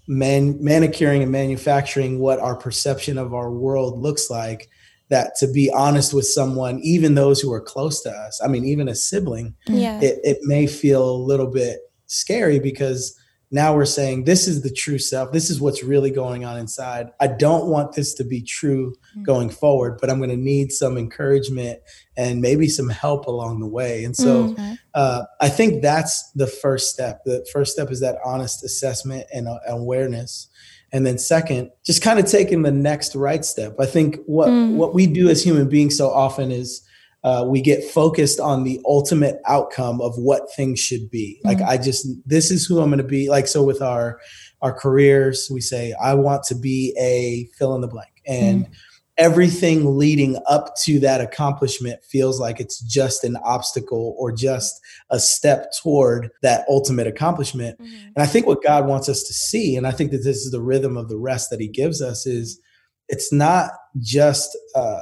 man- 0.06 0.62
manicuring 0.62 1.22
and 1.22 1.30
manufacturing 1.30 2.18
what 2.18 2.40
our 2.40 2.56
perception 2.56 3.18
of 3.18 3.34
our 3.34 3.52
world 3.52 3.98
looks 3.98 4.30
like 4.30 4.68
that 5.10 5.34
to 5.36 5.50
be 5.50 5.70
honest 5.74 6.12
with 6.12 6.26
someone, 6.26 6.80
even 6.80 7.14
those 7.14 7.40
who 7.40 7.52
are 7.52 7.60
close 7.60 8.02
to 8.02 8.10
us, 8.10 8.40
I 8.44 8.48
mean, 8.48 8.64
even 8.64 8.88
a 8.88 8.94
sibling, 8.94 9.54
yeah. 9.66 9.98
it, 10.00 10.18
it 10.22 10.38
may 10.42 10.66
feel 10.66 11.10
a 11.10 11.24
little 11.24 11.46
bit 11.46 11.80
scary 12.06 12.58
because 12.58 13.18
now 13.50 13.74
we're 13.74 13.84
saying 13.84 14.24
this 14.24 14.46
is 14.46 14.62
the 14.62 14.70
true 14.70 14.98
self 14.98 15.32
this 15.32 15.50
is 15.50 15.60
what's 15.60 15.82
really 15.82 16.10
going 16.10 16.44
on 16.44 16.58
inside 16.58 17.08
i 17.20 17.26
don't 17.26 17.66
want 17.66 17.94
this 17.94 18.14
to 18.14 18.24
be 18.24 18.42
true 18.42 18.94
mm. 19.16 19.22
going 19.24 19.48
forward 19.48 19.98
but 20.00 20.10
i'm 20.10 20.18
going 20.18 20.30
to 20.30 20.36
need 20.36 20.70
some 20.70 20.98
encouragement 20.98 21.78
and 22.16 22.40
maybe 22.40 22.68
some 22.68 22.88
help 22.88 23.26
along 23.26 23.60
the 23.60 23.66
way 23.66 24.04
and 24.04 24.16
so 24.16 24.48
mm-hmm. 24.48 24.74
uh, 24.94 25.22
i 25.40 25.48
think 25.48 25.82
that's 25.82 26.30
the 26.32 26.46
first 26.46 26.90
step 26.90 27.22
the 27.24 27.46
first 27.52 27.72
step 27.72 27.90
is 27.90 28.00
that 28.00 28.18
honest 28.24 28.64
assessment 28.64 29.26
and 29.32 29.48
uh, 29.48 29.58
awareness 29.68 30.48
and 30.92 31.06
then 31.06 31.18
second 31.18 31.70
just 31.84 32.02
kind 32.02 32.18
of 32.18 32.26
taking 32.26 32.62
the 32.62 32.70
next 32.70 33.14
right 33.14 33.44
step 33.44 33.74
i 33.78 33.86
think 33.86 34.18
what 34.26 34.48
mm. 34.48 34.74
what 34.74 34.94
we 34.94 35.06
do 35.06 35.28
as 35.28 35.42
human 35.42 35.68
beings 35.68 35.96
so 35.96 36.10
often 36.10 36.50
is 36.50 36.82
uh, 37.28 37.44
we 37.44 37.60
get 37.60 37.84
focused 37.84 38.40
on 38.40 38.64
the 38.64 38.80
ultimate 38.86 39.38
outcome 39.46 40.00
of 40.00 40.16
what 40.16 40.50
things 40.56 40.80
should 40.80 41.10
be. 41.10 41.38
Mm-hmm. 41.38 41.48
Like 41.48 41.68
I 41.68 41.76
just 41.76 42.06
this 42.24 42.50
is 42.50 42.64
who 42.64 42.80
I'm 42.80 42.88
going 42.88 42.98
to 42.98 43.04
be. 43.04 43.28
Like 43.28 43.46
so 43.46 43.62
with 43.62 43.82
our 43.82 44.18
our 44.62 44.72
careers, 44.72 45.48
we 45.52 45.60
say 45.60 45.94
I 46.02 46.14
want 46.14 46.42
to 46.44 46.54
be 46.54 46.96
a 46.98 47.46
fill 47.58 47.74
in 47.74 47.82
the 47.82 47.86
blank, 47.86 48.22
and 48.26 48.64
mm-hmm. 48.64 48.72
everything 49.18 49.98
leading 49.98 50.38
up 50.48 50.74
to 50.84 50.98
that 51.00 51.20
accomplishment 51.20 52.02
feels 52.02 52.40
like 52.40 52.60
it's 52.60 52.80
just 52.80 53.24
an 53.24 53.36
obstacle 53.44 54.16
or 54.18 54.32
just 54.32 54.80
a 55.10 55.20
step 55.20 55.70
toward 55.82 56.30
that 56.40 56.64
ultimate 56.66 57.06
accomplishment. 57.06 57.78
Mm-hmm. 57.78 58.06
And 58.16 58.18
I 58.18 58.26
think 58.26 58.46
what 58.46 58.62
God 58.62 58.86
wants 58.86 59.10
us 59.10 59.22
to 59.24 59.34
see, 59.34 59.76
and 59.76 59.86
I 59.86 59.90
think 59.90 60.12
that 60.12 60.24
this 60.24 60.38
is 60.38 60.50
the 60.50 60.62
rhythm 60.62 60.96
of 60.96 61.10
the 61.10 61.18
rest 61.18 61.50
that 61.50 61.60
He 61.60 61.68
gives 61.68 62.00
us, 62.00 62.24
is 62.24 62.58
it's 63.06 63.30
not 63.30 63.72
just. 63.98 64.56
Uh, 64.74 65.00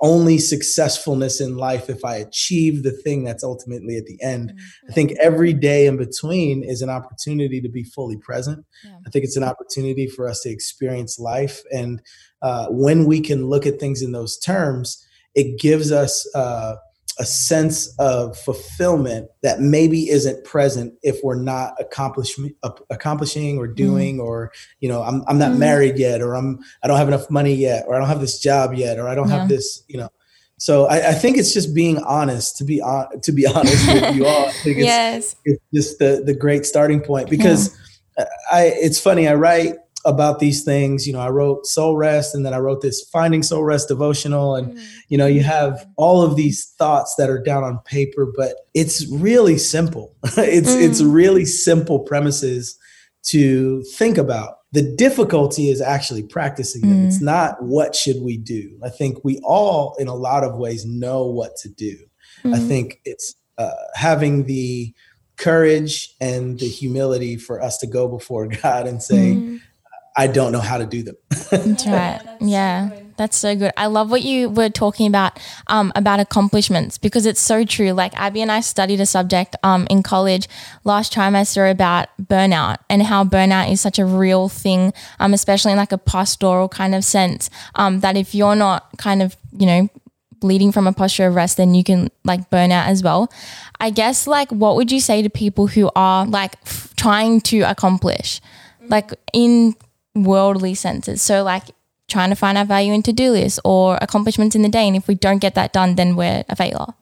only 0.00 0.38
successfulness 0.38 1.40
in 1.40 1.56
life 1.56 1.88
if 1.88 2.04
I 2.04 2.16
achieve 2.16 2.82
the 2.82 2.90
thing 2.90 3.24
that's 3.24 3.42
ultimately 3.42 3.96
at 3.96 4.04
the 4.06 4.22
end. 4.22 4.50
Mm-hmm. 4.50 4.90
I 4.90 4.92
think 4.92 5.12
every 5.22 5.52
day 5.52 5.86
in 5.86 5.96
between 5.96 6.62
is 6.62 6.82
an 6.82 6.90
opportunity 6.90 7.60
to 7.60 7.68
be 7.68 7.82
fully 7.82 8.16
present. 8.18 8.64
Yeah. 8.84 8.98
I 9.06 9.10
think 9.10 9.24
it's 9.24 9.36
an 9.36 9.44
opportunity 9.44 10.06
for 10.06 10.28
us 10.28 10.42
to 10.42 10.50
experience 10.50 11.18
life. 11.18 11.62
And 11.72 12.02
uh, 12.42 12.66
when 12.68 13.06
we 13.06 13.20
can 13.20 13.46
look 13.46 13.64
at 13.66 13.80
things 13.80 14.02
in 14.02 14.12
those 14.12 14.38
terms, 14.38 15.02
it 15.34 15.58
gives 15.58 15.92
us 15.92 16.28
uh, 16.34 16.76
a 17.18 17.24
sense 17.24 17.94
of 17.98 18.36
fulfillment 18.38 19.28
that 19.42 19.60
maybe 19.60 20.10
isn't 20.10 20.44
present 20.44 20.92
if 21.02 21.18
we're 21.22 21.40
not 21.40 21.74
accomplishing 21.80 22.54
accomplishing 22.90 23.58
or 23.58 23.66
doing 23.66 24.18
mm. 24.18 24.24
or 24.24 24.52
you 24.80 24.88
know 24.88 25.02
I'm 25.02 25.22
I'm 25.26 25.38
not 25.38 25.52
mm. 25.52 25.58
married 25.58 25.98
yet 25.98 26.20
or 26.20 26.34
I'm 26.34 26.58
I 26.82 26.88
don't 26.88 26.98
have 26.98 27.08
enough 27.08 27.30
money 27.30 27.54
yet 27.54 27.84
or 27.86 27.94
I 27.94 27.98
don't 27.98 28.08
have 28.08 28.20
this 28.20 28.38
job 28.38 28.74
yet 28.74 28.98
or 28.98 29.08
I 29.08 29.14
don't 29.14 29.28
yeah. 29.28 29.38
have 29.38 29.48
this 29.48 29.82
you 29.88 29.96
know 29.96 30.10
so 30.58 30.86
I, 30.86 31.10
I, 31.10 31.12
think 31.12 31.36
it's 31.36 31.52
just 31.52 31.74
being 31.74 31.98
honest 31.98 32.56
to 32.58 32.64
be 32.64 32.80
on 32.80 33.20
to 33.20 33.32
be 33.32 33.46
honest 33.54 33.86
with 33.86 34.16
you 34.16 34.26
all 34.26 34.48
I 34.48 34.52
think 34.52 34.78
it's, 34.78 34.86
yes 34.86 35.36
it's 35.44 35.62
just 35.72 35.98
the 35.98 36.22
the 36.24 36.34
great 36.34 36.66
starting 36.66 37.00
point 37.00 37.30
because 37.30 37.76
yeah. 38.18 38.24
I 38.52 38.64
it's 38.74 39.00
funny 39.00 39.26
I 39.26 39.34
write 39.34 39.76
about 40.06 40.38
these 40.38 40.64
things. 40.64 41.06
You 41.06 41.12
know, 41.12 41.20
I 41.20 41.28
wrote 41.28 41.66
Soul 41.66 41.96
Rest 41.96 42.34
and 42.34 42.46
then 42.46 42.54
I 42.54 42.58
wrote 42.58 42.80
this 42.80 43.02
Finding 43.12 43.42
Soul 43.42 43.64
Rest 43.64 43.88
devotional. 43.88 44.54
And, 44.54 44.68
mm-hmm. 44.68 44.84
you 45.08 45.18
know, 45.18 45.26
you 45.26 45.42
have 45.42 45.86
all 45.96 46.22
of 46.22 46.36
these 46.36 46.72
thoughts 46.78 47.14
that 47.16 47.28
are 47.28 47.42
down 47.42 47.64
on 47.64 47.80
paper, 47.80 48.26
but 48.34 48.54
it's 48.72 49.06
really 49.08 49.58
simple. 49.58 50.16
it's 50.24 50.70
mm. 50.70 50.88
it's 50.88 51.02
really 51.02 51.44
simple 51.44 51.98
premises 51.98 52.78
to 53.24 53.82
think 53.94 54.16
about. 54.16 54.58
The 54.72 54.94
difficulty 54.96 55.68
is 55.68 55.80
actually 55.80 56.22
practicing 56.22 56.82
them. 56.82 57.02
Mm. 57.02 57.06
It's 57.06 57.20
not 57.20 57.62
what 57.62 57.94
should 57.94 58.22
we 58.22 58.36
do. 58.36 58.78
I 58.84 58.88
think 58.88 59.24
we 59.24 59.40
all, 59.42 59.96
in 59.98 60.08
a 60.08 60.14
lot 60.14 60.44
of 60.44 60.56
ways, 60.56 60.84
know 60.84 61.26
what 61.26 61.56
to 61.58 61.68
do. 61.68 61.96
Mm. 62.44 62.54
I 62.54 62.58
think 62.58 63.00
it's 63.04 63.34
uh, 63.58 63.70
having 63.94 64.44
the 64.44 64.94
courage 65.36 66.14
and 66.20 66.58
the 66.58 66.68
humility 66.68 67.36
for 67.36 67.62
us 67.62 67.78
to 67.78 67.86
go 67.86 68.08
before 68.08 68.46
God 68.62 68.86
and 68.86 69.02
say, 69.02 69.34
mm. 69.34 69.60
I 70.16 70.26
don't 70.26 70.52
know 70.52 70.60
how 70.60 70.78
to 70.78 70.86
do 70.86 71.02
them. 71.02 71.16
That's 71.50 71.86
right. 71.86 72.20
Yeah, 72.40 72.90
that's 73.16 73.36
so 73.36 73.54
good. 73.54 73.72
I 73.76 73.86
love 73.86 74.10
what 74.10 74.22
you 74.22 74.48
were 74.48 74.70
talking 74.70 75.06
about 75.06 75.38
um, 75.66 75.92
about 75.94 76.20
accomplishments 76.20 76.96
because 76.96 77.26
it's 77.26 77.40
so 77.40 77.64
true. 77.64 77.92
Like 77.92 78.18
Abi 78.18 78.40
and 78.40 78.50
I 78.50 78.60
studied 78.60 79.00
a 79.00 79.06
subject 79.06 79.56
um, 79.62 79.86
in 79.90 80.02
college 80.02 80.48
last 80.84 81.12
trimester 81.12 81.70
about 81.70 82.08
burnout 82.22 82.76
and 82.88 83.02
how 83.02 83.24
burnout 83.24 83.70
is 83.70 83.80
such 83.80 83.98
a 83.98 84.06
real 84.06 84.48
thing, 84.48 84.92
um, 85.20 85.34
especially 85.34 85.72
in 85.72 85.78
like 85.78 85.92
a 85.92 85.98
pastoral 85.98 86.68
kind 86.68 86.94
of 86.94 87.04
sense. 87.04 87.50
Um, 87.74 88.00
that 88.00 88.16
if 88.16 88.34
you're 88.34 88.56
not 88.56 88.96
kind 88.96 89.22
of 89.22 89.36
you 89.52 89.66
know 89.66 89.88
bleeding 90.40 90.72
from 90.72 90.86
a 90.86 90.92
posture 90.92 91.26
of 91.26 91.34
rest, 91.34 91.56
then 91.56 91.74
you 91.74 91.84
can 91.84 92.10
like 92.24 92.48
burn 92.50 92.72
out 92.72 92.88
as 92.88 93.02
well. 93.02 93.30
I 93.80 93.90
guess 93.90 94.26
like 94.26 94.50
what 94.50 94.76
would 94.76 94.90
you 94.90 95.00
say 95.00 95.22
to 95.22 95.28
people 95.28 95.66
who 95.66 95.90
are 95.94 96.26
like 96.26 96.56
f- 96.64 96.94
trying 96.96 97.40
to 97.42 97.60
accomplish? 97.62 98.40
Like 98.88 99.12
in 99.32 99.74
worldly 100.24 100.74
senses. 100.74 101.22
So, 101.22 101.42
like 101.42 101.64
trying 102.08 102.30
to 102.30 102.36
find 102.36 102.56
our 102.56 102.64
value 102.64 102.92
in 102.92 103.02
to 103.02 103.12
do 103.12 103.32
lists 103.32 103.58
or 103.64 103.98
accomplishments 104.00 104.54
in 104.54 104.62
the 104.62 104.68
day. 104.68 104.86
And 104.86 104.96
if 104.96 105.08
we 105.08 105.14
don't 105.14 105.38
get 105.38 105.54
that 105.54 105.72
done, 105.72 105.96
then 105.96 106.16
we're 106.16 106.44
a 106.48 106.56
failure. 106.56 106.94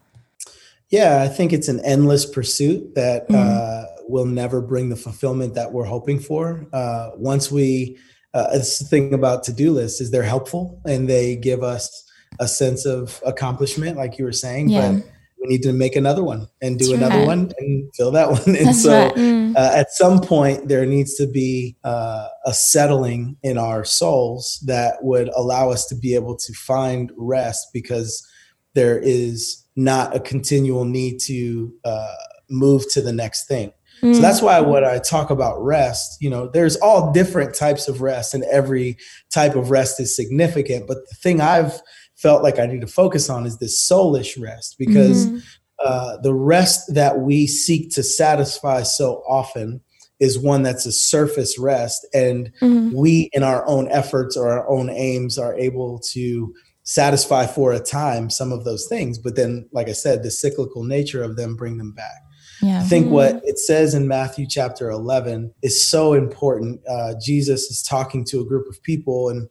Yeah, 0.90 1.22
I 1.22 1.28
think 1.28 1.52
it's 1.52 1.68
an 1.68 1.80
endless 1.84 2.24
pursuit 2.24 2.94
that 2.94 3.28
mm-hmm. 3.28 3.34
uh, 3.34 3.84
will 4.08 4.26
never 4.26 4.60
bring 4.60 4.88
the 4.90 4.96
fulfillment 4.96 5.54
that 5.54 5.72
we're 5.72 5.84
hoping 5.84 6.20
for. 6.20 6.66
Uh, 6.72 7.10
once 7.16 7.50
we, 7.50 7.98
uh, 8.32 8.48
it's 8.52 8.78
the 8.78 8.84
thing 8.84 9.12
about 9.12 9.44
to 9.44 9.52
do 9.52 9.72
lists 9.72 10.00
is 10.00 10.10
they're 10.10 10.22
helpful 10.22 10.80
and 10.86 11.08
they 11.08 11.36
give 11.36 11.62
us 11.62 12.04
a 12.40 12.48
sense 12.48 12.84
of 12.84 13.22
accomplishment, 13.26 13.96
like 13.96 14.18
you 14.18 14.24
were 14.24 14.32
saying. 14.32 14.68
Yeah. 14.68 14.92
But 14.92 15.06
we 15.44 15.52
need 15.52 15.62
to 15.62 15.72
make 15.72 15.94
another 15.96 16.24
one 16.24 16.48
and 16.62 16.78
do 16.78 16.86
That's 16.86 16.98
another 16.98 17.18
right. 17.18 17.26
one 17.26 17.52
and 17.58 17.94
fill 17.94 18.10
that 18.12 18.30
one. 18.30 18.42
And 18.46 18.68
That's 18.68 18.82
so 18.82 19.06
right. 19.06 19.14
mm. 19.14 19.56
uh, 19.56 19.70
at 19.74 19.92
some 19.92 20.20
point, 20.20 20.68
there 20.68 20.86
needs 20.86 21.14
to 21.16 21.26
be 21.26 21.76
uh, 21.84 22.28
a 22.46 22.52
settling 22.52 23.36
in 23.42 23.58
our 23.58 23.84
souls 23.84 24.62
that 24.66 24.96
would 25.02 25.28
allow 25.36 25.70
us 25.70 25.86
to 25.86 25.94
be 25.94 26.14
able 26.14 26.36
to 26.36 26.52
find 26.54 27.12
rest 27.16 27.68
because 27.72 28.26
there 28.74 28.98
is 28.98 29.64
not 29.76 30.14
a 30.16 30.20
continual 30.20 30.84
need 30.84 31.18
to 31.20 31.72
uh, 31.84 32.14
move 32.48 32.84
to 32.92 33.00
the 33.00 33.12
next 33.12 33.46
thing. 33.46 33.72
So 34.00 34.06
mm. 34.08 34.20
that's 34.20 34.42
why 34.42 34.60
when 34.60 34.84
I 34.84 34.98
talk 34.98 35.30
about 35.30 35.62
rest, 35.62 36.18
you 36.20 36.28
know, 36.28 36.48
there's 36.48 36.76
all 36.76 37.12
different 37.12 37.54
types 37.54 37.88
of 37.88 38.02
rest, 38.02 38.34
and 38.34 38.44
every 38.44 38.98
type 39.32 39.54
of 39.54 39.70
rest 39.70 40.00
is 40.00 40.14
significant. 40.14 40.86
But 40.86 40.98
the 41.08 41.16
thing 41.22 41.40
I've 41.40 41.80
felt 42.24 42.42
like 42.42 42.58
I 42.58 42.64
need 42.64 42.80
to 42.80 42.86
focus 42.86 43.28
on 43.28 43.44
is 43.44 43.58
this 43.58 43.86
soulish 43.86 44.40
rest 44.42 44.76
because 44.78 45.26
mm-hmm. 45.26 45.38
uh, 45.84 46.16
the 46.22 46.32
rest 46.32 46.94
that 46.94 47.18
we 47.20 47.46
seek 47.46 47.90
to 47.96 48.02
satisfy 48.02 48.82
so 48.82 49.22
often 49.28 49.82
is 50.20 50.38
one 50.38 50.62
that's 50.62 50.86
a 50.86 50.92
surface 50.92 51.58
rest. 51.58 52.06
And 52.14 52.50
mm-hmm. 52.62 52.96
we, 52.96 53.28
in 53.34 53.42
our 53.42 53.62
own 53.68 53.90
efforts 53.90 54.38
or 54.38 54.48
our 54.48 54.66
own 54.70 54.88
aims, 54.88 55.36
are 55.36 55.54
able 55.58 56.00
to 56.12 56.54
satisfy 56.84 57.46
for 57.46 57.74
a 57.74 57.78
time 57.78 58.30
some 58.30 58.52
of 58.52 58.64
those 58.64 58.86
things. 58.88 59.18
But 59.18 59.36
then, 59.36 59.68
like 59.72 59.90
I 59.90 59.92
said, 59.92 60.22
the 60.22 60.30
cyclical 60.30 60.82
nature 60.82 61.22
of 61.22 61.36
them 61.36 61.56
bring 61.56 61.76
them 61.76 61.92
back. 61.92 62.22
Yeah. 62.62 62.80
I 62.80 62.84
think 62.84 63.06
mm-hmm. 63.06 63.14
what 63.14 63.42
it 63.44 63.58
says 63.58 63.92
in 63.92 64.08
Matthew 64.08 64.46
chapter 64.48 64.88
11 64.88 65.52
is 65.62 65.84
so 65.84 66.14
important. 66.14 66.80
Uh, 66.88 67.12
Jesus 67.22 67.64
is 67.64 67.82
talking 67.82 68.24
to 68.26 68.40
a 68.40 68.46
group 68.46 68.66
of 68.66 68.82
people, 68.82 69.28
and 69.28 69.46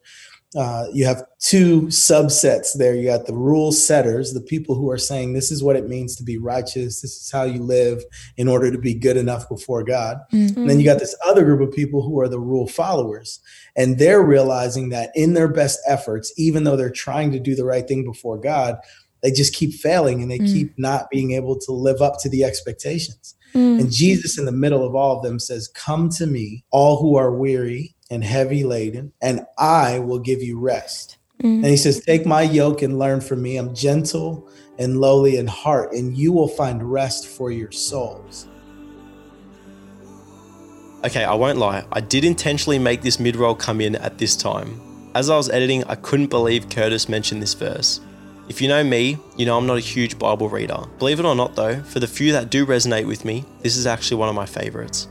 uh, 0.56 0.86
you 0.92 1.04
have 1.04 1.22
two 1.40 1.82
subsets 1.82 2.76
there. 2.76 2.94
You 2.94 3.06
got 3.06 3.26
the 3.26 3.34
rule 3.34 3.72
setters, 3.72 4.32
the 4.32 4.40
people 4.40 4.74
who 4.74 4.88
are 4.90 4.98
saying 4.98 5.32
this 5.32 5.50
is 5.50 5.62
what 5.62 5.76
it 5.76 5.88
means 5.88 6.14
to 6.16 6.22
be 6.22 6.38
righteous, 6.38 7.00
this 7.00 7.16
is 7.16 7.30
how 7.30 7.42
you 7.42 7.62
live 7.62 8.02
in 8.36 8.48
order 8.48 8.70
to 8.70 8.78
be 8.78 8.94
good 8.94 9.16
enough 9.16 9.48
before 9.48 9.82
God. 9.82 10.18
Mm-hmm. 10.32 10.60
And 10.60 10.70
then 10.70 10.78
you 10.78 10.84
got 10.84 11.00
this 11.00 11.16
other 11.26 11.44
group 11.44 11.60
of 11.60 11.74
people 11.74 12.02
who 12.02 12.20
are 12.20 12.28
the 12.28 12.40
rule 12.40 12.68
followers. 12.68 13.40
And 13.76 13.98
they're 13.98 14.22
realizing 14.22 14.90
that 14.90 15.10
in 15.14 15.34
their 15.34 15.48
best 15.48 15.80
efforts, 15.88 16.32
even 16.36 16.64
though 16.64 16.76
they're 16.76 16.90
trying 16.90 17.32
to 17.32 17.40
do 17.40 17.54
the 17.54 17.64
right 17.64 17.86
thing 17.86 18.04
before 18.04 18.38
God, 18.38 18.78
they 19.22 19.32
just 19.32 19.54
keep 19.54 19.72
failing 19.72 20.22
and 20.22 20.30
they 20.30 20.38
mm. 20.38 20.46
keep 20.46 20.78
not 20.78 21.10
being 21.10 21.32
able 21.32 21.58
to 21.58 21.72
live 21.72 22.00
up 22.02 22.20
to 22.20 22.28
the 22.28 22.44
expectations. 22.44 23.34
Mm. 23.54 23.80
And 23.80 23.92
Jesus, 23.92 24.38
in 24.38 24.44
the 24.44 24.52
middle 24.52 24.84
of 24.84 24.94
all 24.94 25.16
of 25.16 25.22
them, 25.22 25.38
says, 25.38 25.68
Come 25.68 26.10
to 26.10 26.26
me, 26.26 26.64
all 26.70 27.00
who 27.00 27.16
are 27.16 27.32
weary 27.32 27.94
and 28.14 28.24
heavy 28.24 28.64
laden, 28.64 29.12
and 29.20 29.44
I 29.58 29.98
will 29.98 30.20
give 30.20 30.40
you 30.40 30.58
rest. 30.58 31.18
Mm-hmm. 31.42 31.56
And 31.56 31.66
he 31.66 31.76
says, 31.76 32.00
Take 32.00 32.24
my 32.24 32.42
yoke 32.42 32.80
and 32.80 32.98
learn 32.98 33.20
from 33.20 33.42
me. 33.42 33.56
I'm 33.56 33.74
gentle 33.74 34.48
and 34.78 35.00
lowly 35.00 35.36
in 35.36 35.46
heart, 35.46 35.92
and 35.92 36.16
you 36.16 36.32
will 36.32 36.48
find 36.48 36.82
rest 36.82 37.26
for 37.26 37.50
your 37.50 37.72
souls. 37.72 38.46
Okay, 41.04 41.24
I 41.24 41.34
won't 41.34 41.58
lie, 41.58 41.84
I 41.92 42.00
did 42.00 42.24
intentionally 42.24 42.78
make 42.78 43.02
this 43.02 43.20
mid 43.20 43.36
roll 43.36 43.54
come 43.54 43.80
in 43.80 43.96
at 43.96 44.16
this 44.16 44.36
time. 44.36 44.80
As 45.14 45.28
I 45.28 45.36
was 45.36 45.50
editing, 45.50 45.84
I 45.84 45.96
couldn't 45.96 46.28
believe 46.28 46.70
Curtis 46.70 47.08
mentioned 47.08 47.42
this 47.42 47.54
verse. 47.54 48.00
If 48.48 48.60
you 48.60 48.68
know 48.68 48.82
me, 48.82 49.18
you 49.36 49.46
know 49.46 49.56
I'm 49.56 49.66
not 49.66 49.76
a 49.76 49.80
huge 49.80 50.18
Bible 50.18 50.48
reader. 50.48 50.84
Believe 50.98 51.20
it 51.20 51.26
or 51.26 51.34
not, 51.34 51.56
though, 51.56 51.82
for 51.82 52.00
the 52.00 52.06
few 52.06 52.32
that 52.32 52.50
do 52.50 52.66
resonate 52.66 53.06
with 53.06 53.24
me, 53.24 53.44
this 53.60 53.76
is 53.76 53.86
actually 53.86 54.16
one 54.16 54.28
of 54.28 54.34
my 54.34 54.46
favorites. 54.46 55.08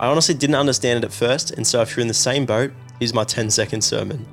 I 0.00 0.06
honestly 0.06 0.34
didn't 0.34 0.54
understand 0.54 0.98
it 0.98 1.06
at 1.06 1.12
first, 1.12 1.50
and 1.52 1.66
so 1.66 1.82
if 1.82 1.96
you're 1.96 2.02
in 2.02 2.08
the 2.08 2.14
same 2.14 2.46
boat, 2.46 2.72
here's 3.00 3.12
my 3.12 3.24
10 3.24 3.50
second 3.50 3.82
sermon. 3.82 4.24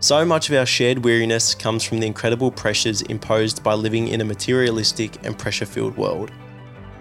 So 0.00 0.24
much 0.24 0.48
of 0.48 0.56
our 0.56 0.64
shared 0.64 1.04
weariness 1.04 1.54
comes 1.54 1.84
from 1.84 2.00
the 2.00 2.06
incredible 2.06 2.50
pressures 2.50 3.02
imposed 3.02 3.62
by 3.62 3.74
living 3.74 4.08
in 4.08 4.22
a 4.22 4.24
materialistic 4.24 5.24
and 5.26 5.38
pressure 5.38 5.66
filled 5.66 5.96
world. 5.98 6.30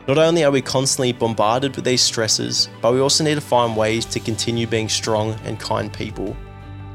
Not 0.08 0.18
only 0.18 0.44
are 0.44 0.52
we 0.52 0.62
constantly 0.62 1.14
bombarded 1.14 1.76
with 1.76 1.86
these 1.86 2.02
stresses, 2.02 2.70
but 2.82 2.94
we 2.94 3.00
also 3.00 3.24
need 3.24 3.36
to 3.36 3.42
find 3.42 3.78
ways 3.78 4.06
to 4.08 4.20
continue 4.20 4.68
being 4.68 4.90
strong 4.90 5.34
and 5.46 5.60
kind 5.60 5.92
people. 5.92 6.36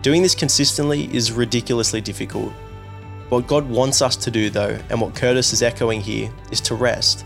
Doing 0.03 0.23
this 0.23 0.35
consistently 0.35 1.15
is 1.15 1.33
ridiculously 1.33 2.01
difficult. 2.03 2.53
What 3.31 3.47
God 3.47 3.69
wants 3.69 4.03
us 4.03 4.17
to 4.17 4.31
do, 4.31 4.51
though, 4.51 4.79
and 4.91 5.01
what 5.01 5.15
Curtis 5.15 5.53
is 5.53 5.63
echoing 5.63 6.01
here, 6.01 6.31
is 6.51 6.61
to 6.63 6.75
rest. 6.75 7.25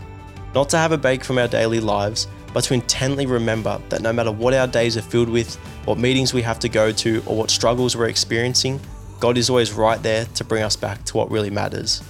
Not 0.53 0.69
to 0.69 0.77
have 0.77 0.91
a 0.91 0.97
break 0.97 1.23
from 1.23 1.37
our 1.37 1.47
daily 1.47 1.79
lives, 1.79 2.27
but 2.55 2.63
to 2.63 2.73
intently 2.73 3.25
remember 3.25 3.81
that 3.89 4.01
no 4.01 4.13
matter 4.13 4.31
what 4.31 4.53
our 4.53 4.65
days 4.65 4.95
are 4.95 5.01
filled 5.01 5.27
with, 5.27 5.57
what 5.83 5.97
meetings 5.97 6.33
we 6.33 6.41
have 6.41 6.57
to 6.57 6.69
go 6.69 6.89
to, 6.89 7.21
or 7.25 7.35
what 7.35 7.49
struggles 7.49 7.97
we're 7.97 8.07
experiencing, 8.07 8.79
God 9.19 9.37
is 9.37 9.49
always 9.49 9.73
right 9.73 10.01
there 10.01 10.23
to 10.35 10.43
bring 10.45 10.63
us 10.63 10.77
back 10.77 11.03
to 11.03 11.17
what 11.17 11.29
really 11.29 11.49
matters. 11.49 12.01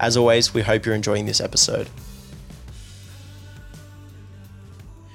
As 0.00 0.18
always, 0.18 0.52
we 0.52 0.60
hope 0.60 0.84
you're 0.84 0.94
enjoying 0.94 1.24
this 1.24 1.40
episode. 1.40 1.88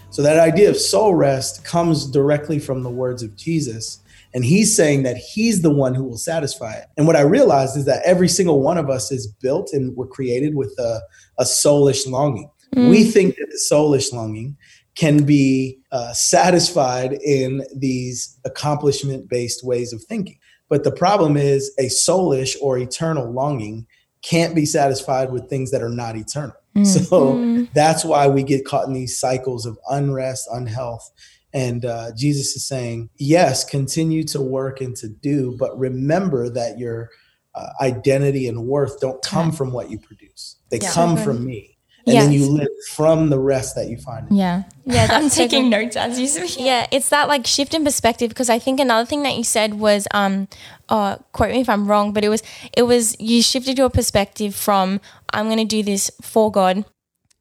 So, 0.10 0.24
that 0.24 0.40
idea 0.40 0.72
of 0.72 0.78
soul 0.78 1.14
rest 1.14 1.64
comes 1.64 2.10
directly 2.10 2.58
from 2.58 2.82
the 2.82 2.90
words 2.90 3.22
of 3.22 3.36
Jesus. 3.36 4.00
And 4.34 4.44
he's 4.44 4.76
saying 4.76 5.04
that 5.04 5.18
he's 5.18 5.62
the 5.62 5.72
one 5.72 5.94
who 5.94 6.04
will 6.04 6.18
satisfy 6.18 6.74
it. 6.74 6.88
And 6.98 7.06
what 7.06 7.16
I 7.16 7.22
realized 7.22 7.78
is 7.78 7.86
that 7.86 8.02
every 8.06 8.28
single 8.28 8.62
one 8.62 8.80
of 8.80 8.90
us 8.90 9.12
is 9.12 9.28
built 9.28 9.70
and 9.72 9.96
we're 9.96 10.08
created 10.08 10.56
with 10.56 10.74
a, 10.80 11.00
a 11.38 11.44
soulish 11.44 12.10
longing. 12.10 12.50
Mm. 12.76 12.90
We 12.90 13.04
think 13.04 13.36
that 13.36 13.48
the 13.50 13.58
soulish 13.58 14.14
longing 14.14 14.56
can 14.96 15.24
be 15.24 15.80
uh, 15.92 16.14
satisfied 16.14 17.14
in 17.14 17.64
these 17.76 18.38
accomplishment 18.46 19.30
based 19.30 19.64
ways 19.64 19.94
of 19.94 20.04
thinking. 20.04 20.38
But 20.68 20.84
the 20.84 20.92
problem 20.92 21.38
is 21.38 21.74
a 21.80 21.86
soulish 21.86 22.56
or 22.62 22.78
eternal 22.78 23.32
longing 23.32 23.88
can't 24.22 24.54
be 24.54 24.66
satisfied 24.66 25.32
with 25.32 25.50
things 25.50 25.72
that 25.72 25.82
are 25.82 25.90
not 25.90 26.16
eternal. 26.16 26.56
Mm-hmm. 26.76 26.84
So 26.84 27.68
that's 27.74 28.06
why 28.06 28.28
we 28.28 28.44
get 28.44 28.66
caught 28.66 28.88
in 28.88 28.94
these 28.94 29.18
cycles 29.18 29.66
of 29.66 29.80
unrest, 29.90 30.48
unhealth. 30.52 31.10
And 31.54 31.86
uh, 31.86 32.12
Jesus 32.16 32.56
is 32.56 32.68
saying, 32.68 33.10
yes, 33.18 33.64
continue 33.64 34.24
to 34.26 34.42
work 34.42 34.82
and 34.82 34.96
to 34.98 35.08
do, 35.08 35.56
but 35.58 35.78
remember 35.80 36.50
that 36.50 36.78
your 36.78 37.10
uh, 37.56 37.70
identity 37.82 38.48
and 38.48 38.68
worth 38.68 39.00
don't 39.00 39.22
come 39.24 39.52
from 39.52 39.72
what 39.72 39.90
you 39.90 39.98
produce, 39.98 40.58
they 40.70 40.78
yeah, 40.80 40.92
come 40.92 41.18
from 41.18 41.44
me 41.44 41.79
and 42.10 42.16
yes. 42.16 42.26
then 42.26 42.34
you 42.34 42.50
live 42.50 42.68
from 42.92 43.30
the 43.30 43.40
rest 43.40 43.76
that 43.76 43.88
you 43.88 43.98
find. 43.98 44.26
Yeah. 44.32 44.64
Yeah, 44.86 45.08
I'm 45.12 45.30
taking 45.30 45.70
notes 45.70 45.96
as 45.96 46.20
you 46.20 46.28
speak. 46.28 46.58
Yeah, 46.60 46.88
it's 46.92 47.10
that 47.10 47.28
like 47.28 47.46
shift 47.46 47.76
in 47.76 47.84
perspective 47.84 48.30
because 48.30 48.50
I 48.50 48.58
think 48.58 48.80
another 48.80 49.06
thing 49.06 49.22
that 49.24 49.36
you 49.38 49.44
said 49.44 49.76
was 49.76 50.08
um 50.12 50.48
uh 50.90 51.18
quote 51.34 51.52
me 51.52 51.62
if 51.62 51.70
I'm 51.70 51.88
wrong, 51.88 52.12
but 52.12 52.24
it 52.24 52.30
was 52.30 52.42
it 52.76 52.84
was 52.84 53.16
you 53.20 53.44
shifted 53.44 53.78
your 53.78 53.90
perspective 53.92 54.56
from 54.56 55.00
I'm 55.32 55.46
going 55.46 55.60
to 55.60 55.66
do 55.66 55.84
this 55.84 56.10
for 56.22 56.52
God 56.52 56.84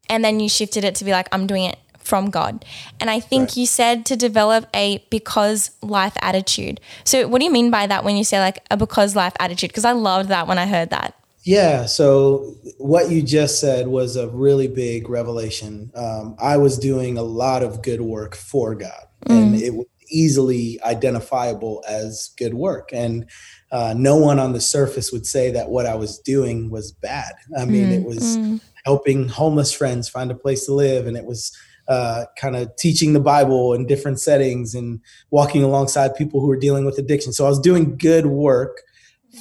and 0.07 0.23
then 0.23 0.39
you 0.39 0.47
shifted 0.47 0.83
it 0.83 0.93
to 0.95 1.05
be 1.05 1.11
like 1.11 1.27
I'm 1.31 1.47
doing 1.47 1.63
it 1.63 1.79
from 1.97 2.29
God. 2.29 2.65
And 2.99 3.09
I 3.09 3.19
think 3.19 3.49
right. 3.49 3.57
you 3.57 3.65
said 3.65 4.05
to 4.07 4.15
develop 4.15 4.67
a 4.75 5.03
because 5.09 5.71
life 5.81 6.17
attitude. 6.21 6.79
So 7.03 7.27
what 7.27 7.39
do 7.39 7.45
you 7.45 7.51
mean 7.51 7.71
by 7.71 7.87
that 7.87 8.03
when 8.03 8.17
you 8.17 8.23
say 8.23 8.39
like 8.39 8.59
a 8.69 8.77
because 8.77 9.15
life 9.15 9.33
attitude? 9.39 9.69
Because 9.69 9.85
I 9.85 9.91
loved 9.91 10.29
that 10.29 10.47
when 10.47 10.57
I 10.57 10.65
heard 10.65 10.89
that. 10.89 11.15
Yeah. 11.43 11.85
So 11.85 12.55
what 12.77 13.09
you 13.09 13.21
just 13.21 13.59
said 13.61 13.87
was 13.87 14.15
a 14.15 14.27
really 14.29 14.67
big 14.67 15.09
revelation. 15.09 15.91
Um, 15.95 16.35
I 16.39 16.57
was 16.57 16.77
doing 16.77 17.17
a 17.17 17.23
lot 17.23 17.63
of 17.63 17.81
good 17.81 18.01
work 18.01 18.35
for 18.35 18.75
God, 18.75 19.07
mm. 19.25 19.35
and 19.35 19.55
it 19.55 19.73
was 19.73 19.87
easily 20.11 20.79
identifiable 20.83 21.83
as 21.87 22.31
good 22.37 22.55
work. 22.55 22.89
And 22.91 23.29
uh, 23.71 23.93
no 23.95 24.17
one 24.17 24.39
on 24.39 24.53
the 24.53 24.61
surface 24.61 25.11
would 25.11 25.25
say 25.25 25.51
that 25.51 25.69
what 25.69 25.85
I 25.85 25.95
was 25.95 26.19
doing 26.19 26.69
was 26.69 26.91
bad. 26.91 27.33
I 27.57 27.65
mean, 27.65 27.89
mm. 27.89 27.93
it 27.93 28.05
was 28.05 28.37
mm. 28.37 28.59
helping 28.85 29.27
homeless 29.29 29.71
friends 29.71 30.09
find 30.09 30.31
a 30.31 30.35
place 30.35 30.65
to 30.65 30.73
live, 30.73 31.07
and 31.07 31.15
it 31.15 31.25
was 31.25 31.57
uh, 31.87 32.25
kind 32.37 32.55
of 32.55 32.75
teaching 32.75 33.13
the 33.13 33.19
Bible 33.19 33.73
in 33.73 33.87
different 33.87 34.19
settings 34.19 34.75
and 34.75 34.99
walking 35.31 35.63
alongside 35.63 36.15
people 36.15 36.41
who 36.41 36.47
were 36.47 36.59
dealing 36.59 36.85
with 36.85 36.97
addiction. 36.99 37.31
So 37.31 37.45
I 37.45 37.49
was 37.49 37.59
doing 37.59 37.97
good 37.97 38.25
work 38.25 38.81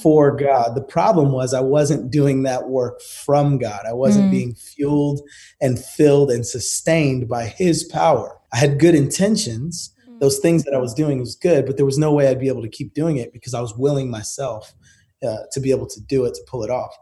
for 0.03 0.37
God. 0.37 0.74
The 0.74 0.83
problem 0.83 1.33
was 1.33 1.55
I 1.55 1.61
wasn't 1.61 2.11
doing 2.11 2.42
that 2.42 2.68
work 2.68 3.01
from 3.01 3.59
God. 3.59 3.81
I 3.87 3.92
wasn't 3.92 4.27
mm. 4.27 4.31
being 4.31 4.55
fueled 4.55 5.20
and 5.61 5.79
filled 5.79 6.31
and 6.31 6.46
sustained 6.46 7.29
by 7.29 7.46
his 7.46 7.85
power. 7.85 8.38
I 8.53 8.59
had 8.59 8.79
good 8.79 8.94
intentions. 8.94 9.94
Mm. 10.09 10.20
Those 10.20 10.38
things 10.38 10.64
that 10.64 10.74
I 10.74 10.79
was 10.79 10.94
doing 10.94 11.20
was 11.20 11.35
good, 11.35 11.66
but 11.66 11.77
there 11.77 11.87
was 11.87 11.98
no 11.98 12.12
way 12.12 12.29
I'd 12.29 12.40
be 12.40 12.48
able 12.48 12.62
to 12.62 12.68
keep 12.68 12.94
doing 12.94 13.16
it 13.16 13.33
because 13.33 13.55
I 13.55 13.61
was 13.61 13.74
willing 13.77 14.11
myself 14.11 14.74
uh, 15.22 15.38
to 15.53 15.61
be 15.61 15.70
able 15.70 15.87
to 15.88 16.01
do 16.01 16.24
it, 16.27 16.35
to 16.35 16.40
pull 16.46 16.62
it 16.62 16.70
off. 16.70 16.94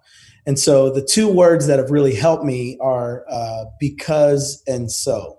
And 0.46 0.58
so 0.58 0.90
the 0.90 1.04
two 1.04 1.28
words 1.28 1.66
that 1.66 1.78
have 1.78 1.90
really 1.90 2.14
helped 2.14 2.44
me 2.44 2.78
are 2.80 3.24
uh, 3.28 3.64
because 3.80 4.62
and 4.66 4.90
so. 4.90 5.38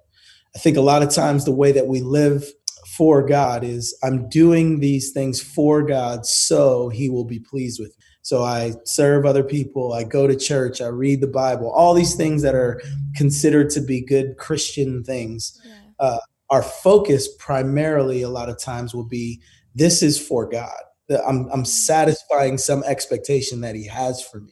I 0.56 0.60
think 0.60 0.76
a 0.76 0.82
lot 0.82 1.04
of 1.04 1.10
times 1.10 1.46
the 1.46 1.52
way 1.52 1.72
that 1.72 1.88
we 1.88 2.02
live 2.02 2.52
for 2.98 3.24
God 3.24 3.64
is 3.64 3.98
I'm 4.04 4.28
doing 4.30 4.80
these 4.80 5.12
things 5.12 5.40
for 5.42 5.84
God 5.84 6.26
so 6.26 6.90
he 6.90 7.10
will 7.10 7.26
be 7.26 7.40
pleased 7.40 7.80
with 7.80 7.90
me. 7.90 8.04
So 8.24 8.44
I 8.44 8.74
serve 8.84 9.26
other 9.26 9.44
people, 9.44 9.94
I 9.94 10.04
go 10.04 10.28
to 10.28 10.36
church, 10.36 10.82
I 10.82 10.88
read 10.88 11.22
the 11.22 11.28
Bible, 11.28 11.72
all 11.72 11.94
these 11.94 12.16
things 12.16 12.42
that 12.42 12.56
are 12.56 12.82
considered 13.16 13.70
to 13.70 13.82
be 13.82 14.02
good 14.02 14.38
Christian 14.38 15.04
things. 15.04 15.62
Yeah. 15.64 15.74
Uh, 16.00 16.18
our 16.50 16.64
focus 16.64 17.30
primarily 17.40 18.24
a 18.24 18.30
lot 18.30 18.50
of 18.50 18.60
times 18.60 18.94
will 18.94 19.08
be 19.08 19.40
this 19.76 20.02
is 20.02 20.20
for 20.20 20.50
God. 20.50 20.76
I'm, 21.26 21.48
I'm 21.54 21.64
satisfying 21.64 22.58
some 22.58 22.84
expectation 22.84 23.62
that 23.62 23.76
he 23.76 23.86
has 23.86 24.22
for 24.22 24.42
me. 24.42 24.52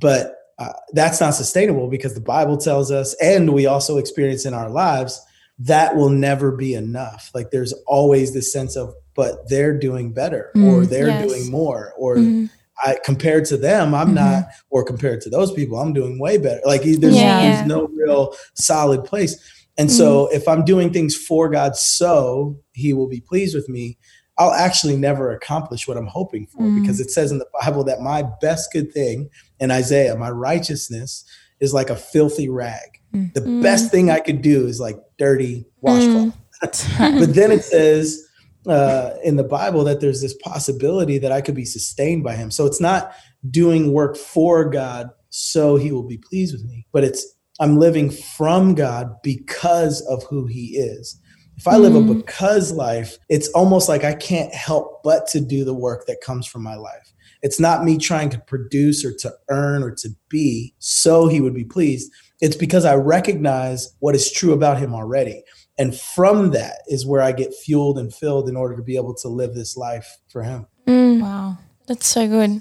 But 0.00 0.34
uh, 0.58 0.72
that's 0.92 1.20
not 1.20 1.34
sustainable 1.34 1.88
because 1.88 2.14
the 2.14 2.20
Bible 2.20 2.56
tells 2.56 2.90
us, 2.90 3.14
and 3.22 3.52
we 3.52 3.66
also 3.66 3.98
experience 3.98 4.46
in 4.46 4.54
our 4.54 4.70
lives, 4.70 5.20
that 5.58 5.96
will 5.96 6.10
never 6.10 6.52
be 6.52 6.74
enough. 6.74 7.30
Like 7.34 7.50
there's 7.50 7.72
always 7.86 8.34
this 8.34 8.52
sense 8.52 8.76
of, 8.76 8.94
but 9.14 9.48
they're 9.48 9.78
doing 9.78 10.12
better 10.12 10.50
mm, 10.56 10.72
or 10.72 10.86
they're 10.86 11.08
yes. 11.08 11.28
doing 11.28 11.50
more 11.50 11.92
or 11.96 12.16
mm-hmm. 12.16 12.46
I 12.84 12.98
compared 13.04 13.44
to 13.46 13.56
them, 13.56 13.94
I'm 13.94 14.08
mm-hmm. 14.08 14.14
not, 14.16 14.44
or 14.70 14.84
compared 14.84 15.20
to 15.22 15.30
those 15.30 15.52
people, 15.52 15.78
I'm 15.78 15.92
doing 15.92 16.18
way 16.18 16.38
better. 16.38 16.60
Like 16.64 16.82
there's, 16.82 17.14
yeah. 17.14 17.42
there's 17.42 17.68
no 17.68 17.86
real 17.86 18.34
solid 18.54 19.04
place. 19.04 19.36
And 19.78 19.88
mm-hmm. 19.88 19.96
so 19.96 20.28
if 20.32 20.48
I'm 20.48 20.64
doing 20.64 20.92
things 20.92 21.16
for 21.16 21.48
God 21.48 21.76
so 21.76 22.58
he 22.72 22.92
will 22.92 23.08
be 23.08 23.20
pleased 23.20 23.54
with 23.54 23.68
me, 23.68 23.96
I'll 24.38 24.52
actually 24.52 24.96
never 24.96 25.30
accomplish 25.30 25.86
what 25.86 25.96
I'm 25.96 26.08
hoping 26.08 26.46
for 26.46 26.62
mm. 26.62 26.80
because 26.80 26.98
it 26.98 27.10
says 27.10 27.30
in 27.30 27.38
the 27.38 27.46
Bible 27.60 27.84
that 27.84 28.00
my 28.00 28.24
best 28.40 28.72
good 28.72 28.92
thing 28.92 29.30
in 29.60 29.70
Isaiah, 29.70 30.16
my 30.16 30.30
righteousness 30.30 31.24
is 31.60 31.72
like 31.72 31.88
a 31.88 31.96
filthy 31.96 32.48
rag. 32.48 33.00
The 33.14 33.40
mm. 33.40 33.62
best 33.62 33.90
thing 33.90 34.10
I 34.10 34.20
could 34.20 34.42
do 34.42 34.66
is 34.66 34.80
like 34.80 34.98
dirty 35.18 35.66
washcloth. 35.80 36.34
Mm. 36.62 37.18
but 37.20 37.34
then 37.34 37.52
it 37.52 37.64
says 37.64 38.26
uh, 38.66 39.10
in 39.22 39.36
the 39.36 39.44
Bible 39.44 39.84
that 39.84 40.00
there's 40.00 40.20
this 40.20 40.36
possibility 40.42 41.18
that 41.18 41.32
I 41.32 41.40
could 41.40 41.54
be 41.54 41.64
sustained 41.64 42.24
by 42.24 42.34
him. 42.34 42.50
So 42.50 42.66
it's 42.66 42.80
not 42.80 43.12
doing 43.50 43.92
work 43.92 44.16
for 44.16 44.68
God 44.68 45.10
so 45.30 45.76
he 45.76 45.90
will 45.90 46.06
be 46.06 46.18
pleased 46.18 46.54
with 46.54 46.64
me, 46.64 46.86
but 46.92 47.02
it's 47.02 47.26
I'm 47.60 47.76
living 47.76 48.10
from 48.10 48.74
God 48.74 49.14
because 49.22 50.00
of 50.02 50.22
who 50.24 50.46
he 50.46 50.76
is. 50.76 51.20
If 51.56 51.68
I 51.68 51.76
live 51.76 51.92
mm. 51.92 52.10
a 52.10 52.14
because 52.14 52.72
life, 52.72 53.16
it's 53.28 53.48
almost 53.48 53.88
like 53.88 54.02
I 54.02 54.14
can't 54.14 54.52
help 54.52 55.02
but 55.04 55.26
to 55.28 55.40
do 55.40 55.64
the 55.64 55.74
work 55.74 56.06
that 56.06 56.20
comes 56.20 56.46
from 56.46 56.62
my 56.62 56.74
life. 56.74 57.12
It's 57.42 57.60
not 57.60 57.84
me 57.84 57.98
trying 57.98 58.30
to 58.30 58.38
produce 58.38 59.04
or 59.04 59.14
to 59.18 59.32
earn 59.50 59.82
or 59.82 59.94
to 59.96 60.08
be 60.28 60.74
so 60.78 61.28
he 61.28 61.40
would 61.40 61.54
be 61.54 61.64
pleased. 61.64 62.10
It's 62.44 62.56
because 62.56 62.84
I 62.84 62.94
recognize 62.94 63.94
what 64.00 64.14
is 64.14 64.30
true 64.30 64.52
about 64.52 64.76
him 64.76 64.92
already. 64.92 65.42
And 65.78 65.98
from 65.98 66.50
that 66.50 66.82
is 66.86 67.06
where 67.06 67.22
I 67.22 67.32
get 67.32 67.54
fueled 67.54 67.98
and 67.98 68.12
filled 68.14 68.50
in 68.50 68.54
order 68.54 68.76
to 68.76 68.82
be 68.82 68.96
able 68.96 69.14
to 69.14 69.28
live 69.28 69.54
this 69.54 69.78
life 69.78 70.18
for 70.28 70.42
him. 70.42 70.66
Mm. 70.86 71.22
Wow. 71.22 71.56
That's 71.86 72.06
so 72.06 72.28
good. 72.28 72.60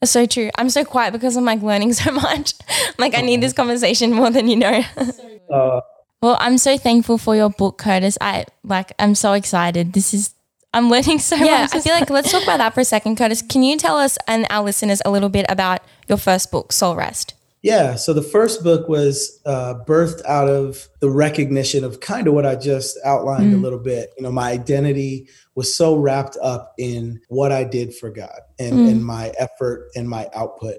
That's 0.00 0.10
so 0.10 0.24
true. 0.24 0.48
I'm 0.56 0.70
so 0.70 0.86
quiet 0.86 1.12
because 1.12 1.36
I'm 1.36 1.44
like 1.44 1.60
learning 1.60 1.92
so 2.02 2.12
much. 2.12 2.54
like, 2.96 3.14
I 3.14 3.20
need 3.20 3.42
this 3.42 3.52
conversation 3.52 4.10
more 4.10 4.30
than 4.30 4.48
you 4.48 4.56
know. 4.56 4.82
uh, 5.52 5.82
well, 6.22 6.38
I'm 6.40 6.56
so 6.56 6.78
thankful 6.78 7.18
for 7.18 7.36
your 7.36 7.50
book, 7.50 7.76
Curtis. 7.76 8.16
I 8.22 8.46
like 8.64 8.92
I'm 8.98 9.14
so 9.14 9.34
excited. 9.34 9.92
This 9.92 10.14
is 10.14 10.34
I'm 10.72 10.88
learning 10.88 11.18
so 11.18 11.36
yeah, 11.36 11.62
much. 11.62 11.74
I 11.74 11.80
feel 11.80 11.92
like 11.92 12.08
let's 12.08 12.32
talk 12.32 12.44
about 12.44 12.56
that 12.56 12.72
for 12.72 12.80
a 12.80 12.86
second, 12.86 13.16
Curtis. 13.16 13.42
Can 13.42 13.62
you 13.62 13.76
tell 13.76 13.98
us 13.98 14.16
and 14.26 14.46
our 14.48 14.64
listeners 14.64 15.02
a 15.04 15.10
little 15.10 15.28
bit 15.28 15.44
about 15.50 15.82
your 16.08 16.16
first 16.16 16.50
book, 16.50 16.72
Soul 16.72 16.96
Rest? 16.96 17.34
Yeah, 17.62 17.96
so 17.96 18.14
the 18.14 18.22
first 18.22 18.64
book 18.64 18.88
was 18.88 19.38
uh, 19.44 19.74
birthed 19.86 20.24
out 20.24 20.48
of 20.48 20.88
the 21.00 21.10
recognition 21.10 21.84
of 21.84 22.00
kind 22.00 22.26
of 22.26 22.32
what 22.32 22.46
I 22.46 22.56
just 22.56 22.98
outlined 23.04 23.52
mm. 23.52 23.56
a 23.56 23.58
little 23.58 23.78
bit. 23.78 24.14
You 24.16 24.22
know, 24.22 24.32
my 24.32 24.50
identity 24.50 25.28
was 25.54 25.74
so 25.74 25.96
wrapped 25.96 26.38
up 26.42 26.72
in 26.78 27.20
what 27.28 27.52
I 27.52 27.64
did 27.64 27.94
for 27.94 28.10
God 28.10 28.40
and, 28.58 28.74
mm. 28.74 28.90
and 28.90 29.04
my 29.04 29.32
effort 29.38 29.90
and 29.94 30.08
my 30.08 30.28
output. 30.34 30.76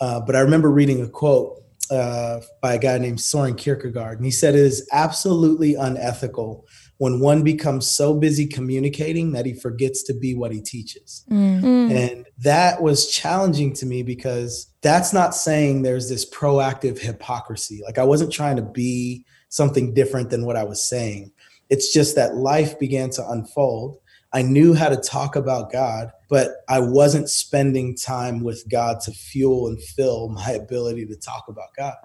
Uh, 0.00 0.20
but 0.20 0.36
I 0.36 0.40
remember 0.40 0.70
reading 0.70 1.02
a 1.02 1.08
quote 1.08 1.62
uh, 1.90 2.40
by 2.60 2.74
a 2.74 2.78
guy 2.78 2.98
named 2.98 3.20
Soren 3.20 3.54
Kierkegaard. 3.54 4.18
And 4.18 4.26
he 4.26 4.30
said 4.30 4.54
it 4.54 4.60
is 4.60 4.86
absolutely 4.92 5.74
unethical 5.74 6.66
when 6.98 7.20
one 7.20 7.42
becomes 7.42 7.88
so 7.88 8.12
busy 8.12 8.46
communicating 8.46 9.32
that 9.32 9.46
he 9.46 9.54
forgets 9.54 10.02
to 10.04 10.14
be 10.14 10.34
what 10.34 10.52
he 10.52 10.60
teaches. 10.60 11.24
Mm. 11.30 11.90
And 11.90 12.26
that 12.38 12.82
was 12.82 13.10
challenging 13.10 13.72
to 13.74 13.86
me 13.86 14.02
because 14.02 14.67
that's 14.82 15.12
not 15.12 15.34
saying 15.34 15.82
there's 15.82 16.08
this 16.08 16.28
proactive 16.28 16.98
hypocrisy. 16.98 17.80
Like 17.84 17.98
I 17.98 18.04
wasn't 18.04 18.32
trying 18.32 18.56
to 18.56 18.62
be 18.62 19.24
something 19.48 19.94
different 19.94 20.30
than 20.30 20.44
what 20.44 20.56
I 20.56 20.64
was 20.64 20.82
saying. 20.82 21.32
It's 21.70 21.92
just 21.92 22.14
that 22.16 22.36
life 22.36 22.78
began 22.78 23.10
to 23.10 23.28
unfold. 23.28 23.98
I 24.32 24.42
knew 24.42 24.74
how 24.74 24.88
to 24.88 24.96
talk 24.96 25.36
about 25.36 25.72
God, 25.72 26.10
but 26.28 26.50
I 26.68 26.80
wasn't 26.80 27.30
spending 27.30 27.96
time 27.96 28.42
with 28.44 28.64
God 28.70 29.00
to 29.02 29.12
fuel 29.12 29.68
and 29.68 29.82
fill 29.82 30.28
my 30.28 30.50
ability 30.50 31.06
to 31.06 31.16
talk 31.16 31.44
about 31.48 31.74
God. 31.76 31.96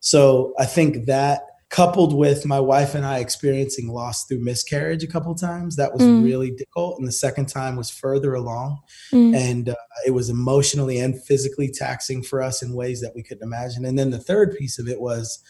So 0.00 0.54
I 0.58 0.66
think 0.66 1.06
that 1.06 1.42
coupled 1.70 2.12
with 2.12 2.44
my 2.44 2.58
wife 2.58 2.96
and 2.96 3.06
I 3.06 3.18
experiencing 3.18 3.88
loss 3.88 4.24
through 4.24 4.40
miscarriage 4.40 5.04
a 5.04 5.06
couple 5.06 5.34
times, 5.36 5.76
that 5.76 5.92
was 5.92 6.02
mm. 6.02 6.24
really 6.24 6.50
difficult. 6.50 6.98
And 6.98 7.06
the 7.06 7.12
second 7.12 7.46
time 7.46 7.76
was 7.76 7.88
further 7.88 8.34
along. 8.34 8.80
Mm. 9.12 9.36
And 9.36 9.68
uh, 9.68 9.76
it 10.04 10.10
was 10.10 10.28
emotionally 10.28 10.98
and 10.98 11.22
physically 11.24 11.70
taxing 11.70 12.24
for 12.24 12.42
us 12.42 12.60
in 12.60 12.74
ways 12.74 13.00
that 13.00 13.14
we 13.14 13.22
couldn't 13.22 13.44
imagine. 13.44 13.84
And 13.84 13.96
then 13.96 14.10
the 14.10 14.18
third 14.18 14.56
piece 14.56 14.80
of 14.80 14.88
it 14.88 15.00
was 15.00 15.42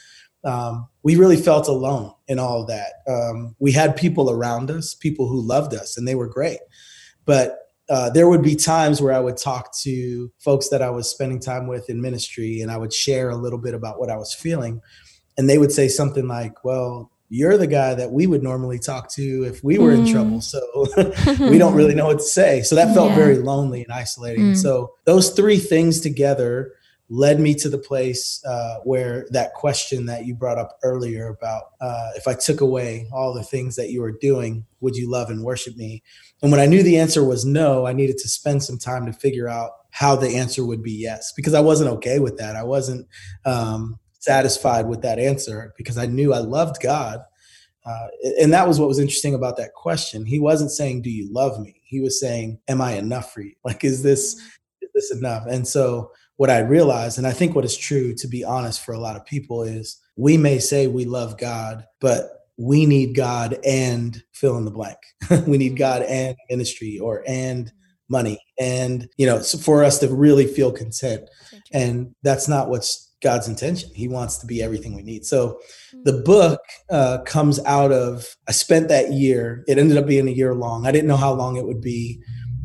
um, 0.44 0.88
we 1.02 1.16
really 1.16 1.38
felt 1.38 1.68
alone 1.68 2.12
in 2.28 2.38
all 2.38 2.66
that. 2.66 2.92
Um, 3.08 3.56
we 3.58 3.72
had 3.72 3.96
people 3.96 4.30
around 4.30 4.70
us, 4.70 4.94
people 4.94 5.26
who 5.26 5.40
loved 5.40 5.74
us, 5.74 5.96
and 5.96 6.06
they 6.06 6.14
were 6.14 6.28
great. 6.28 6.60
But 7.24 7.58
uh, 7.88 8.10
there 8.10 8.28
would 8.28 8.42
be 8.42 8.56
times 8.56 9.00
where 9.00 9.12
I 9.12 9.20
would 9.20 9.36
talk 9.36 9.74
to 9.80 10.30
folks 10.38 10.68
that 10.68 10.80
I 10.82 10.90
was 10.90 11.10
spending 11.10 11.40
time 11.40 11.66
with 11.66 11.90
in 11.90 12.00
ministry, 12.00 12.60
and 12.60 12.70
I 12.70 12.76
would 12.76 12.92
share 12.92 13.30
a 13.30 13.36
little 13.36 13.58
bit 13.58 13.74
about 13.74 13.98
what 13.98 14.10
I 14.10 14.16
was 14.16 14.34
feeling. 14.34 14.80
And 15.40 15.48
they 15.48 15.56
would 15.56 15.72
say 15.72 15.88
something 15.88 16.28
like, 16.28 16.66
Well, 16.66 17.10
you're 17.30 17.56
the 17.56 17.66
guy 17.66 17.94
that 17.94 18.10
we 18.10 18.26
would 18.26 18.42
normally 18.42 18.78
talk 18.78 19.10
to 19.12 19.44
if 19.44 19.64
we 19.64 19.78
were 19.78 19.92
mm. 19.92 20.00
in 20.00 20.12
trouble. 20.12 20.42
So 20.42 20.60
we 21.48 21.56
don't 21.56 21.74
really 21.74 21.94
know 21.94 22.08
what 22.08 22.18
to 22.18 22.24
say. 22.24 22.60
So 22.60 22.74
that 22.74 22.92
felt 22.92 23.10
yeah. 23.10 23.16
very 23.16 23.38
lonely 23.38 23.82
and 23.82 23.90
isolating. 23.90 24.52
Mm. 24.52 24.56
So 24.56 24.92
those 25.06 25.30
three 25.30 25.58
things 25.58 26.00
together 26.00 26.74
led 27.08 27.40
me 27.40 27.54
to 27.54 27.70
the 27.70 27.78
place 27.78 28.44
uh, 28.44 28.80
where 28.84 29.26
that 29.30 29.54
question 29.54 30.04
that 30.06 30.26
you 30.26 30.34
brought 30.34 30.58
up 30.58 30.78
earlier 30.82 31.28
about 31.28 31.70
uh, 31.80 32.10
if 32.16 32.28
I 32.28 32.34
took 32.34 32.60
away 32.60 33.08
all 33.12 33.32
the 33.32 33.42
things 33.42 33.76
that 33.76 33.88
you 33.88 34.02
were 34.02 34.12
doing, 34.12 34.66
would 34.80 34.94
you 34.94 35.10
love 35.10 35.30
and 35.30 35.42
worship 35.42 35.74
me? 35.76 36.02
And 36.42 36.52
when 36.52 36.60
I 36.60 36.66
knew 36.66 36.82
the 36.82 36.98
answer 36.98 37.24
was 37.24 37.46
no, 37.46 37.86
I 37.86 37.94
needed 37.94 38.18
to 38.18 38.28
spend 38.28 38.62
some 38.62 38.76
time 38.76 39.06
to 39.06 39.12
figure 39.14 39.48
out 39.48 39.70
how 39.90 40.16
the 40.16 40.36
answer 40.36 40.66
would 40.66 40.82
be 40.82 40.92
yes, 40.92 41.32
because 41.32 41.54
I 41.54 41.60
wasn't 41.60 41.90
okay 41.90 42.18
with 42.18 42.36
that. 42.36 42.56
I 42.56 42.64
wasn't 42.64 43.06
um, 43.46 43.98
satisfied 44.20 44.86
with 44.86 45.02
that 45.02 45.18
answer 45.18 45.74
because 45.76 45.98
I 45.98 46.06
knew 46.06 46.32
I 46.32 46.38
loved 46.38 46.80
God. 46.80 47.20
Uh, 47.84 48.06
and 48.40 48.52
that 48.52 48.68
was 48.68 48.78
what 48.78 48.88
was 48.88 48.98
interesting 48.98 49.34
about 49.34 49.56
that 49.56 49.74
question. 49.74 50.24
He 50.24 50.38
wasn't 50.38 50.70
saying, 50.70 51.02
"Do 51.02 51.10
you 51.10 51.32
love 51.32 51.58
me?" 51.60 51.80
He 51.82 52.00
was 52.00 52.20
saying, 52.20 52.60
"Am 52.68 52.80
I 52.80 52.92
enough 52.92 53.32
for 53.32 53.40
you? 53.40 53.54
Like, 53.64 53.84
is 53.84 54.02
this 54.02 54.34
mm-hmm. 54.34 54.86
is 54.86 54.90
this 54.94 55.18
enough?" 55.18 55.44
And 55.48 55.66
so 55.66 56.12
what 56.36 56.50
I 56.50 56.60
realized, 56.60 57.18
and 57.18 57.26
I 57.26 57.32
think 57.32 57.54
what 57.54 57.64
is 57.64 57.76
true, 57.76 58.14
to 58.14 58.28
be 58.28 58.44
honest, 58.44 58.82
for 58.82 58.92
a 58.92 58.98
lot 58.98 59.16
of 59.16 59.26
people 59.26 59.62
is 59.62 59.98
we 60.16 60.36
may 60.36 60.58
say 60.58 60.86
we 60.86 61.04
love 61.04 61.38
God, 61.38 61.84
but 62.00 62.46
we 62.56 62.84
need 62.84 63.14
God 63.14 63.58
and 63.64 64.22
fill 64.32 64.56
in 64.58 64.66
the 64.66 64.70
blank. 64.70 64.98
we 65.46 65.56
need 65.56 65.72
mm-hmm. 65.72 65.78
God 65.78 66.02
and 66.02 66.36
ministry 66.50 66.98
or 66.98 67.24
and 67.26 67.66
mm-hmm. 67.66 67.76
money. 68.08 68.38
And, 68.58 69.08
you 69.16 69.26
know, 69.26 69.40
for 69.40 69.82
us 69.82 69.98
to 70.00 70.14
really 70.14 70.46
feel 70.46 70.72
content. 70.72 71.28
And 71.72 72.14
that's 72.22 72.48
not 72.48 72.68
what's 72.68 73.09
God's 73.22 73.48
intention. 73.48 73.90
He 73.94 74.08
wants 74.08 74.38
to 74.38 74.46
be 74.46 74.62
everything 74.62 74.94
we 74.94 75.02
need. 75.02 75.24
So 75.24 75.60
the 76.04 76.12
mm. 76.12 76.24
book 76.24 76.60
uh, 76.90 77.18
comes 77.26 77.60
out 77.64 77.92
of, 77.92 78.26
I 78.48 78.52
spent 78.52 78.88
that 78.88 79.12
year, 79.12 79.64
it 79.68 79.78
ended 79.78 79.98
up 79.98 80.06
being 80.06 80.28
a 80.28 80.32
year 80.32 80.54
long. 80.54 80.86
I 80.86 80.92
didn't 80.92 81.08
know 81.08 81.16
how 81.16 81.32
long 81.32 81.56
it 81.56 81.66
would 81.66 81.80
be. 81.80 82.22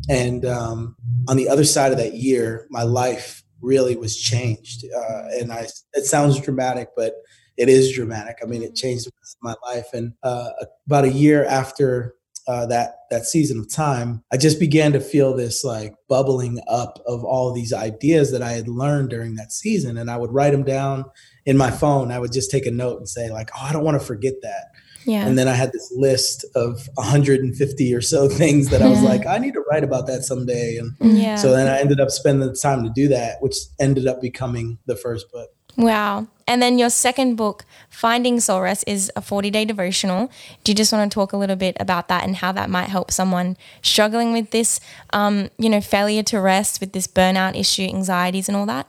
And 0.08 0.44
um, 0.44 0.96
on 1.28 1.36
the 1.36 1.48
other 1.48 1.64
side 1.64 1.92
of 1.92 1.98
that 1.98 2.14
year, 2.14 2.66
my 2.70 2.82
life 2.82 3.42
really 3.60 3.96
was 3.96 4.16
changed. 4.16 4.84
Uh, 4.84 5.22
and 5.40 5.52
I, 5.52 5.66
it 5.94 6.04
sounds 6.04 6.40
dramatic, 6.40 6.88
but 6.96 7.14
it 7.56 7.68
is 7.68 7.92
dramatic. 7.92 8.38
I 8.42 8.46
mean, 8.46 8.62
it 8.62 8.66
mm-hmm. 8.66 8.74
changed 8.74 9.10
my 9.42 9.54
life. 9.62 9.86
And 9.92 10.12
uh, 10.22 10.50
about 10.86 11.04
a 11.04 11.12
year 11.12 11.44
after 11.44 12.15
uh, 12.46 12.66
that 12.66 12.96
that 13.10 13.24
season 13.24 13.58
of 13.60 13.72
time, 13.72 14.22
I 14.32 14.36
just 14.36 14.60
began 14.60 14.92
to 14.92 15.00
feel 15.00 15.34
this 15.34 15.64
like 15.64 15.94
bubbling 16.08 16.60
up 16.68 17.00
of 17.06 17.24
all 17.24 17.52
these 17.52 17.72
ideas 17.72 18.32
that 18.32 18.42
I 18.42 18.52
had 18.52 18.68
learned 18.68 19.10
during 19.10 19.34
that 19.36 19.52
season, 19.52 19.96
and 19.96 20.10
I 20.10 20.16
would 20.16 20.32
write 20.32 20.52
them 20.52 20.64
down 20.64 21.04
in 21.44 21.56
my 21.56 21.70
phone. 21.70 22.10
I 22.10 22.18
would 22.18 22.32
just 22.32 22.50
take 22.50 22.66
a 22.66 22.70
note 22.70 22.98
and 22.98 23.08
say 23.08 23.30
like, 23.30 23.50
"Oh, 23.54 23.64
I 23.64 23.72
don't 23.72 23.84
want 23.84 24.00
to 24.00 24.06
forget 24.06 24.34
that." 24.42 24.66
Yeah. 25.06 25.24
And 25.24 25.38
then 25.38 25.46
I 25.46 25.52
had 25.52 25.72
this 25.72 25.92
list 25.96 26.44
of 26.56 26.88
150 26.94 27.94
or 27.94 28.00
so 28.00 28.28
things 28.42 28.70
that 28.70 28.82
I 28.82 28.88
was 28.88 29.02
like, 29.02 29.24
I 29.24 29.38
need 29.38 29.54
to 29.54 29.64
write 29.70 29.84
about 29.84 30.08
that 30.08 30.24
someday. 30.24 30.78
And 30.78 30.96
yeah. 31.16 31.36
so 31.36 31.52
then 31.52 31.68
I 31.68 31.78
ended 31.78 32.00
up 32.00 32.10
spending 32.10 32.46
the 32.46 32.54
time 32.54 32.82
to 32.82 32.90
do 32.90 33.08
that, 33.08 33.40
which 33.40 33.56
ended 33.78 34.08
up 34.08 34.20
becoming 34.20 34.78
the 34.86 34.96
first 34.96 35.30
book. 35.30 35.50
Wow. 35.76 36.26
And 36.48 36.62
then 36.62 36.78
your 36.78 36.90
second 36.90 37.34
book, 37.34 37.64
Finding 37.90 38.38
Soul 38.38 38.60
Rest, 38.62 38.84
is 38.86 39.10
a 39.16 39.20
40 39.20 39.50
day 39.50 39.64
devotional. 39.64 40.30
Do 40.62 40.72
you 40.72 40.76
just 40.76 40.92
want 40.92 41.10
to 41.10 41.14
talk 41.14 41.32
a 41.32 41.36
little 41.36 41.56
bit 41.56 41.76
about 41.80 42.08
that 42.08 42.24
and 42.24 42.36
how 42.36 42.52
that 42.52 42.70
might 42.70 42.88
help 42.88 43.10
someone 43.10 43.56
struggling 43.82 44.32
with 44.32 44.50
this, 44.50 44.80
um, 45.12 45.50
you 45.58 45.68
know, 45.68 45.80
failure 45.80 46.22
to 46.24 46.40
rest, 46.40 46.80
with 46.80 46.92
this 46.92 47.06
burnout 47.06 47.58
issue, 47.58 47.82
anxieties, 47.82 48.48
and 48.48 48.56
all 48.56 48.66
that? 48.66 48.86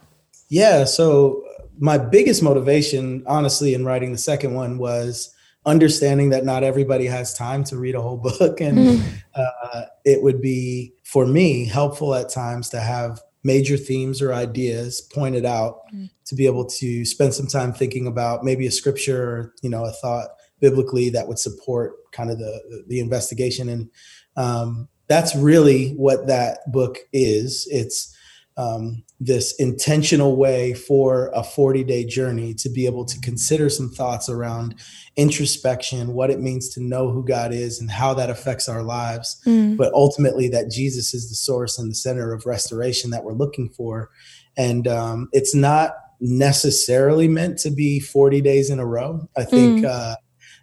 Yeah. 0.49 0.83
So, 0.83 1.43
my 1.79 1.97
biggest 1.97 2.41
motivation, 2.41 3.23
honestly, 3.27 3.73
in 3.73 3.85
writing 3.85 4.11
the 4.11 4.17
second 4.17 4.55
one 4.55 4.77
was 4.77 5.33
understanding 5.65 6.29
that 6.29 6.45
not 6.45 6.63
everybody 6.63 7.05
has 7.05 7.33
time 7.33 7.63
to 7.65 7.77
read 7.77 7.93
a 7.93 8.01
whole 8.01 8.17
book. 8.39 8.61
And 8.61 8.77
mm-hmm. 8.77 9.17
uh, 9.35 9.83
it 10.05 10.23
would 10.23 10.41
be, 10.41 10.93
for 11.03 11.25
me, 11.25 11.65
helpful 11.65 12.15
at 12.15 12.29
times 12.29 12.69
to 12.69 12.79
have 12.79 13.21
major 13.47 13.77
themes 13.77 14.21
or 14.21 14.33
ideas 14.33 15.01
pointed 15.01 15.45
out 15.45 15.87
mm-hmm. 15.87 16.05
to 16.25 16.35
be 16.35 16.45
able 16.45 16.65
to 16.65 17.05
spend 17.05 17.33
some 17.33 17.47
time 17.47 17.73
thinking 17.73 18.05
about 18.05 18.43
maybe 18.43 18.67
a 18.67 18.71
scripture 18.71 19.23
or, 19.23 19.53
you 19.63 19.69
know, 19.69 19.85
a 19.85 19.91
thought 19.91 20.29
biblically 20.59 21.09
that 21.09 21.27
would 21.27 21.39
support 21.39 21.93
kind 22.11 22.29
of 22.29 22.37
the, 22.37 22.83
the 22.87 22.99
investigation. 22.99 23.69
And 23.69 23.89
um, 24.35 24.89
that's 25.07 25.35
really 25.35 25.91
what 25.91 26.27
that 26.27 26.71
book 26.71 26.97
is. 27.13 27.67
It's, 27.71 28.15
um, 28.57 29.03
this 29.19 29.53
intentional 29.59 30.35
way 30.35 30.73
for 30.73 31.31
a 31.33 31.43
40 31.43 31.83
day 31.83 32.03
journey 32.03 32.53
to 32.55 32.69
be 32.69 32.85
able 32.85 33.05
to 33.05 33.19
consider 33.21 33.69
some 33.69 33.89
thoughts 33.89 34.29
around 34.29 34.75
introspection, 35.15 36.13
what 36.13 36.29
it 36.29 36.39
means 36.39 36.69
to 36.69 36.83
know 36.83 37.11
who 37.11 37.23
God 37.23 37.53
is 37.53 37.79
and 37.79 37.89
how 37.89 38.13
that 38.15 38.29
affects 38.29 38.67
our 38.67 38.83
lives. 38.83 39.39
Mm. 39.45 39.77
But 39.77 39.93
ultimately, 39.93 40.49
that 40.49 40.71
Jesus 40.71 41.13
is 41.13 41.29
the 41.29 41.35
source 41.35 41.77
and 41.77 41.89
the 41.89 41.95
center 41.95 42.33
of 42.33 42.45
restoration 42.45 43.11
that 43.11 43.23
we're 43.23 43.33
looking 43.33 43.69
for. 43.69 44.09
And 44.57 44.87
um, 44.87 45.29
it's 45.31 45.53
not 45.53 45.93
necessarily 46.19 47.27
meant 47.27 47.59
to 47.59 47.69
be 47.69 47.99
40 47.99 48.41
days 48.41 48.69
in 48.69 48.79
a 48.79 48.85
row. 48.85 49.27
I 49.37 49.43
think. 49.43 49.85
Mm. 49.85 49.89
Uh, 49.89 50.15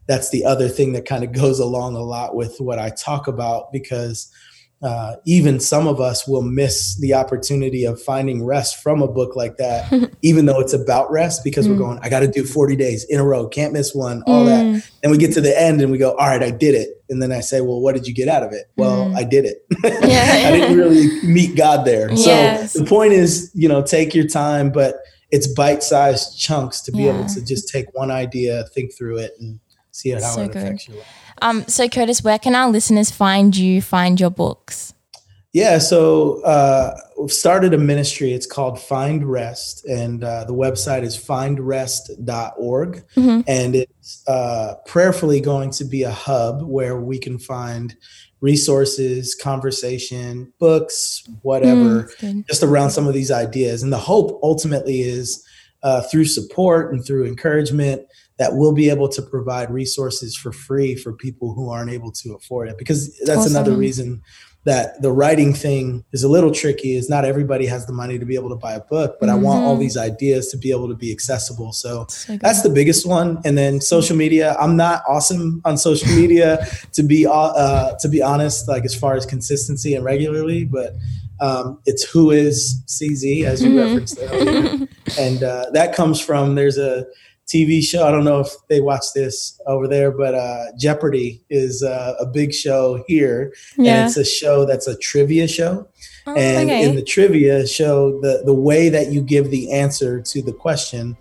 that's 0.07 0.29
the 0.29 0.45
other 0.45 0.69
thing 0.69 0.93
that 0.93 1.07
kind 1.07 1.25
of 1.25 1.33
goes 1.33 1.59
along 1.59 1.97
a 1.97 2.03
lot 2.03 2.35
with 2.35 2.57
what 2.59 2.79
I 2.79 2.91
talk 2.91 3.27
about 3.27 3.73
because 3.73 4.31
uh, 4.85 5.17
even 5.25 5.59
some 5.59 5.87
of 5.87 5.99
us 5.99 6.29
will 6.29 6.43
miss 6.43 6.97
the 6.97 7.15
opportunity 7.15 7.87
of 7.87 8.01
finding 8.01 8.45
rest 8.45 8.83
from 8.83 9.01
a 9.01 9.09
book 9.09 9.35
like 9.35 9.57
that, 9.57 9.91
even 10.23 10.45
though 10.45 10.61
it's 10.61 10.75
about 10.75 11.11
rest, 11.11 11.43
because 11.43 11.67
mm. 11.67 11.71
we're 11.71 11.79
going, 11.79 11.99
I 12.03 12.11
got 12.11 12.21
to 12.21 12.29
do 12.29 12.45
40 12.45 12.77
days 12.77 13.05
in 13.05 13.19
a 13.19 13.25
row, 13.25 13.49
can't 13.49 13.73
miss 13.73 13.95
one, 13.95 14.23
all 14.27 14.45
mm. 14.45 14.75
that. 14.75 14.91
And 15.03 15.11
we 15.11 15.17
get 15.17 15.33
to 15.35 15.41
the 15.41 15.59
end 15.59 15.81
and 15.81 15.91
we 15.91 15.97
go, 15.97 16.11
all 16.11 16.29
right, 16.29 16.43
I 16.43 16.51
did 16.51 16.75
it. 16.75 17.03
And 17.09 17.23
then 17.23 17.33
I 17.33 17.41
say, 17.41 17.63
well, 17.63 17.81
what 17.81 17.95
did 17.95 18.07
you 18.07 18.13
get 18.13 18.29
out 18.29 18.43
of 18.43 18.53
it? 18.53 18.67
Well, 18.77 19.07
mm. 19.07 19.17
I 19.17 19.25
did 19.25 19.47
it. 19.47 19.65
I 19.85 20.51
didn't 20.51 20.77
really 20.77 21.23
meet 21.23 21.57
God 21.57 21.87
there. 21.87 22.13
Yes. 22.13 22.75
So 22.75 22.81
the 22.81 22.85
point 22.85 23.15
is, 23.15 23.51
you 23.55 23.69
know, 23.69 23.83
take 23.83 24.15
your 24.15 24.27
time, 24.27 24.71
but 24.71 24.97
it's 25.31 25.47
bite 25.47 25.83
sized 25.83 26.39
chunks 26.39 26.83
to 26.83 26.93
be 26.93 27.05
yeah. 27.05 27.19
able 27.19 27.29
to 27.31 27.43
just 27.43 27.71
take 27.71 27.87
one 27.95 28.11
idea, 28.11 28.65
think 28.75 28.95
through 28.95 29.19
it, 29.19 29.33
and 29.41 29.61
see 29.93 30.11
how 30.11 30.19
so 30.19 30.43
it 30.43 30.53
good. 30.53 30.57
affects 30.59 30.89
your 30.89 30.99
life. 30.99 31.24
Um, 31.43 31.67
so, 31.69 31.89
Curtis, 31.89 32.23
where 32.23 32.39
can 32.39 32.55
our 32.55 32.71
listeners 32.71 33.11
find 33.11 33.57
you, 33.57 33.83
find 33.83 34.21
your 34.21 34.31
books? 34.31 34.95
Yeah, 35.55 35.79
so 35.79 36.43
uh, 36.43 36.97
we've 37.17 37.33
started 37.33 37.75
a 37.75 37.79
ministry. 37.79 38.33
It's 38.33 38.47
called 38.47 38.81
Find 38.81 39.25
Rest, 39.25 39.85
and 39.85 40.25
uh, 40.25 40.45
the 40.45 40.53
website 40.53 41.05
is 41.05 41.17
findrest.org. 41.17 43.05
Mm-hmm. 43.15 43.41
And 43.47 43.77
it's 43.77 44.25
uh, 44.27 44.75
prayerfully 44.85 45.41
going 45.41 45.71
to 45.71 45.85
be 45.85 46.03
a 46.03 46.11
hub 46.11 46.63
where 46.63 47.01
we 47.01 47.21
can 47.21 47.39
find 47.39 47.97
resources, 48.41 49.37
conversation, 49.37 50.53
books, 50.59 51.23
whatever, 51.43 52.11
mm, 52.21 52.45
just 52.49 52.65
around 52.65 52.91
some 52.91 53.07
of 53.07 53.15
these 53.15 53.31
ideas. 53.31 53.85
And 53.85 53.93
the 53.93 53.99
hope 53.99 54.41
ultimately 54.43 55.03
is 55.03 55.47
uh, 55.85 56.03
through 56.03 56.25
support 56.25 56.93
and 56.93 57.07
through 57.07 57.27
encouragement 57.27 58.03
that 58.39 58.55
we'll 58.55 58.73
be 58.73 58.91
able 58.91 59.09
to 59.09 59.23
provide 59.23 59.71
resources 59.71 60.37
for 60.37 60.53
free 60.53 60.97
for 60.97 61.13
people 61.13 61.55
who 61.55 61.71
aren't 61.71 61.91
able 61.91 62.11
to 62.11 62.35
afford 62.35 62.69
it 62.69 62.77
because 62.79 63.17
that's 63.21 63.41
awesome. 63.41 63.57
another 63.57 63.77
reason 63.77 64.23
that 64.65 65.01
the 65.03 65.13
writing 65.13 65.53
thing 65.53 66.05
is 66.13 66.25
a 66.25 66.29
little 66.29 66.51
tricky 66.51 66.97
is 66.97 67.09
not 67.11 67.25
everybody 67.25 67.67
has 67.67 67.87
the 67.87 67.93
money 67.93 68.19
to 68.19 68.25
be 68.25 68.35
able 68.35 68.49
to 68.49 68.57
buy 68.57 68.73
a 68.73 68.81
book 68.81 69.17
but 69.21 69.29
mm-hmm. 69.29 69.39
i 69.39 69.39
want 69.39 69.63
all 69.63 69.73
mm-hmm. 69.73 69.83
these 69.83 69.97
ideas 69.97 70.49
to 70.49 70.57
be 70.57 70.71
able 70.71 70.89
to 70.89 70.95
be 70.95 71.13
accessible 71.13 71.73
so, 71.73 72.07
so 72.09 72.37
that's 72.39 72.63
the 72.63 72.71
biggest 72.71 73.07
one 73.07 73.41
and 73.45 73.57
then 73.57 73.81
social 73.81 74.17
media 74.17 74.57
i'm 74.59 74.77
not 74.77 75.03
awesome 75.09 75.61
on 75.65 75.77
social 75.77 76.09
media 76.17 76.67
to 76.93 77.03
be 77.03 77.27
uh, 77.27 77.95
to 78.01 78.09
be 78.09 78.23
honest 78.23 78.67
like 78.67 78.85
as 78.85 78.95
far 78.95 79.15
as 79.15 79.25
consistency 79.25 79.95
and 79.95 80.05
regularly 80.05 80.65
but 80.65 80.95
um, 81.41 81.79
it's 81.85 82.09
who 82.11 82.31
is 82.31 82.83
cz 82.87 83.45
as 83.45 83.63
you 83.63 83.71
mm-hmm. 83.71 83.79
referenced 83.79 84.19
earlier 84.21 84.89
and 85.19 85.43
uh, 85.43 85.67
that 85.73 85.95
comes 85.95 86.21
from 86.21 86.55
there's 86.55 86.79
a 86.79 87.05
TV 87.47 87.83
show. 87.83 88.07
I 88.07 88.11
don't 88.11 88.25
know 88.25 88.41
if 88.41 88.49
they 88.69 88.81
watch 88.81 89.07
this 89.15 89.61
over 89.67 89.87
there, 89.87 90.11
but 90.11 90.35
uh, 90.35 90.65
Jeopardy 90.79 91.43
is 91.51 91.83
uh, 91.83 92.15
a 92.19 92.27
big 92.27 92.55
show 92.55 93.05
here, 93.07 93.53
yeah. 93.77 93.95
and 93.95 94.09
it's 94.09 94.17
a 94.17 94.25
show 94.25 94.65
that's 94.65 94.87
a 94.87 94.97
trivia 94.97 95.47
show. 95.47 95.87
Oh, 96.27 96.35
and 96.35 96.71
okay. 96.71 96.89
in 96.89 96.97
the 96.97 97.03
trivia 97.03 97.67
show, 97.67 98.19
the 98.21 98.43
the 98.47 98.55
way 98.55 98.89
that 98.89 99.13
you 99.13 99.21
give 99.21 99.51
the 99.51 99.71
answer 99.73 100.21
to 100.23 100.43
the 100.43 100.53
question 100.53 101.17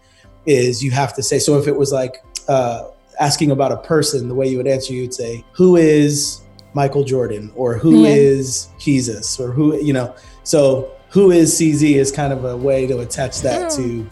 is 0.46 0.84
you 0.84 0.92
have 0.92 1.14
to 1.16 1.24
say. 1.24 1.40
So 1.40 1.58
if 1.58 1.68
it 1.68 1.76
was 1.76 1.92
like 1.92 2.24
uh, 2.48 2.88
asking 3.20 3.52
about 3.52 3.72
a 3.72 3.78
person, 3.78 4.28
the 4.28 4.36
way 4.36 4.48
you 4.48 4.58
would 4.58 4.68
answer, 4.68 4.94
you'd 4.94 5.14
say, 5.14 5.44
"Who 5.52 5.76
is 5.76 6.42
Michael 6.74 7.04
Jordan?" 7.04 7.52
or 7.56 7.78
"Who 7.78 8.04
yeah. 8.04 8.16
is 8.16 8.70
Jesus?" 8.80 9.40
or 9.40 9.52
"Who 9.52 9.76
you 9.76 9.92
know." 9.92 10.16
So 10.44 10.92
who 11.10 11.32
is 11.32 11.54
CZ 11.54 11.96
is 11.96 12.12
kind 12.12 12.34
of 12.34 12.46
a 12.46 12.58
way 12.58 12.88
to 12.88 13.00
attach 13.00 13.42
that 13.42 13.72
mm. 13.72 13.76
to 13.76 14.10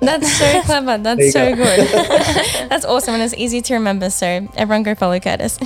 that's 0.00 0.30
so 0.32 0.62
clever. 0.64 0.98
That's 0.98 1.32
so 1.32 1.54
go. 1.54 1.64
good. 1.64 1.88
That's 2.68 2.84
awesome. 2.84 3.14
And 3.14 3.22
it's 3.22 3.34
easy 3.34 3.60
to 3.62 3.74
remember. 3.74 4.10
So 4.10 4.48
everyone 4.56 4.82
go 4.82 4.94
follow 4.94 5.18
Curtis. 5.18 5.58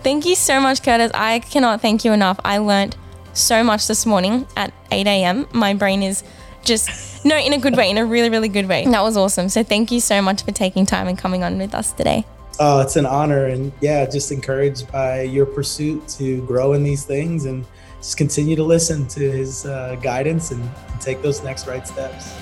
thank 0.00 0.26
you 0.26 0.34
so 0.34 0.60
much, 0.60 0.82
Curtis. 0.82 1.10
I 1.14 1.40
cannot 1.40 1.80
thank 1.80 2.04
you 2.04 2.12
enough. 2.12 2.40
I 2.44 2.58
learned 2.58 2.96
so 3.34 3.62
much 3.62 3.86
this 3.86 4.04
morning 4.04 4.46
at 4.56 4.72
8 4.90 5.06
a.m. 5.06 5.46
My 5.52 5.74
brain 5.74 6.02
is 6.02 6.24
just, 6.64 7.24
no, 7.24 7.36
in 7.36 7.52
a 7.52 7.58
good 7.58 7.76
way, 7.76 7.88
in 7.90 7.98
a 7.98 8.04
really, 8.04 8.30
really 8.30 8.48
good 8.48 8.68
way. 8.68 8.84
That 8.84 9.02
was 9.02 9.16
awesome. 9.16 9.48
So 9.48 9.62
thank 9.62 9.90
you 9.90 10.00
so 10.00 10.20
much 10.20 10.42
for 10.42 10.52
taking 10.52 10.86
time 10.86 11.08
and 11.08 11.16
coming 11.16 11.44
on 11.44 11.58
with 11.58 11.74
us 11.74 11.92
today. 11.92 12.24
Oh, 12.60 12.80
it's 12.80 12.96
an 12.96 13.06
honor. 13.06 13.46
And 13.46 13.72
yeah, 13.80 14.04
just 14.04 14.32
encouraged 14.32 14.90
by 14.90 15.22
your 15.22 15.46
pursuit 15.46 16.08
to 16.18 16.44
grow 16.44 16.72
in 16.72 16.82
these 16.82 17.04
things 17.04 17.44
and 17.44 17.64
just 17.98 18.16
continue 18.16 18.56
to 18.56 18.64
listen 18.64 19.06
to 19.08 19.30
his 19.30 19.66
uh, 19.66 19.96
guidance 20.02 20.50
and, 20.50 20.62
and 20.62 21.00
take 21.00 21.22
those 21.22 21.42
next 21.42 21.66
right 21.66 21.86
steps. 21.86 22.34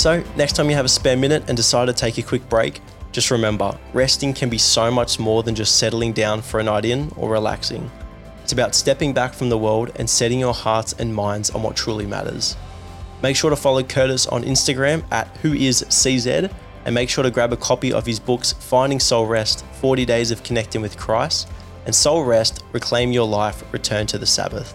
So, 0.00 0.24
next 0.34 0.54
time 0.54 0.70
you 0.70 0.76
have 0.76 0.86
a 0.86 0.88
spare 0.88 1.14
minute 1.14 1.44
and 1.46 1.54
decide 1.58 1.84
to 1.84 1.92
take 1.92 2.16
a 2.16 2.22
quick 2.22 2.48
break, 2.48 2.80
just 3.12 3.30
remember 3.30 3.78
resting 3.92 4.32
can 4.32 4.48
be 4.48 4.56
so 4.56 4.90
much 4.90 5.18
more 5.18 5.42
than 5.42 5.54
just 5.54 5.76
settling 5.76 6.14
down 6.14 6.40
for 6.40 6.58
a 6.58 6.62
night 6.62 6.86
in 6.86 7.12
or 7.18 7.28
relaxing. 7.28 7.90
It's 8.42 8.52
about 8.54 8.74
stepping 8.74 9.12
back 9.12 9.34
from 9.34 9.50
the 9.50 9.58
world 9.58 9.92
and 9.96 10.08
setting 10.08 10.40
your 10.40 10.54
hearts 10.54 10.94
and 10.94 11.14
minds 11.14 11.50
on 11.50 11.62
what 11.62 11.76
truly 11.76 12.06
matters. 12.06 12.56
Make 13.22 13.36
sure 13.36 13.50
to 13.50 13.56
follow 13.56 13.82
Curtis 13.82 14.26
on 14.26 14.42
Instagram 14.42 15.04
at 15.12 15.34
whoiscz 15.42 16.50
and 16.86 16.94
make 16.94 17.10
sure 17.10 17.22
to 17.22 17.30
grab 17.30 17.52
a 17.52 17.58
copy 17.58 17.92
of 17.92 18.06
his 18.06 18.18
books 18.18 18.54
Finding 18.54 19.00
Soul 19.00 19.26
Rest 19.26 19.66
40 19.82 20.06
Days 20.06 20.30
of 20.30 20.42
Connecting 20.42 20.80
with 20.80 20.96
Christ 20.96 21.46
and 21.84 21.94
Soul 21.94 22.24
Rest 22.24 22.64
Reclaim 22.72 23.12
Your 23.12 23.26
Life 23.26 23.70
Return 23.70 24.06
to 24.06 24.16
the 24.16 24.24
Sabbath. 24.24 24.72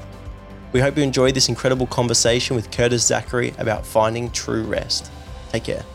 We 0.71 0.81
hope 0.81 0.97
you 0.97 1.03
enjoyed 1.03 1.33
this 1.33 1.49
incredible 1.49 1.87
conversation 1.87 2.55
with 2.55 2.69
Curtis 2.69 3.07
Zachary 3.07 3.55
about 3.57 3.87
finding 3.87 4.29
true 4.29 4.63
rest. 4.65 5.09
Take 5.55 5.63
care. 5.63 5.94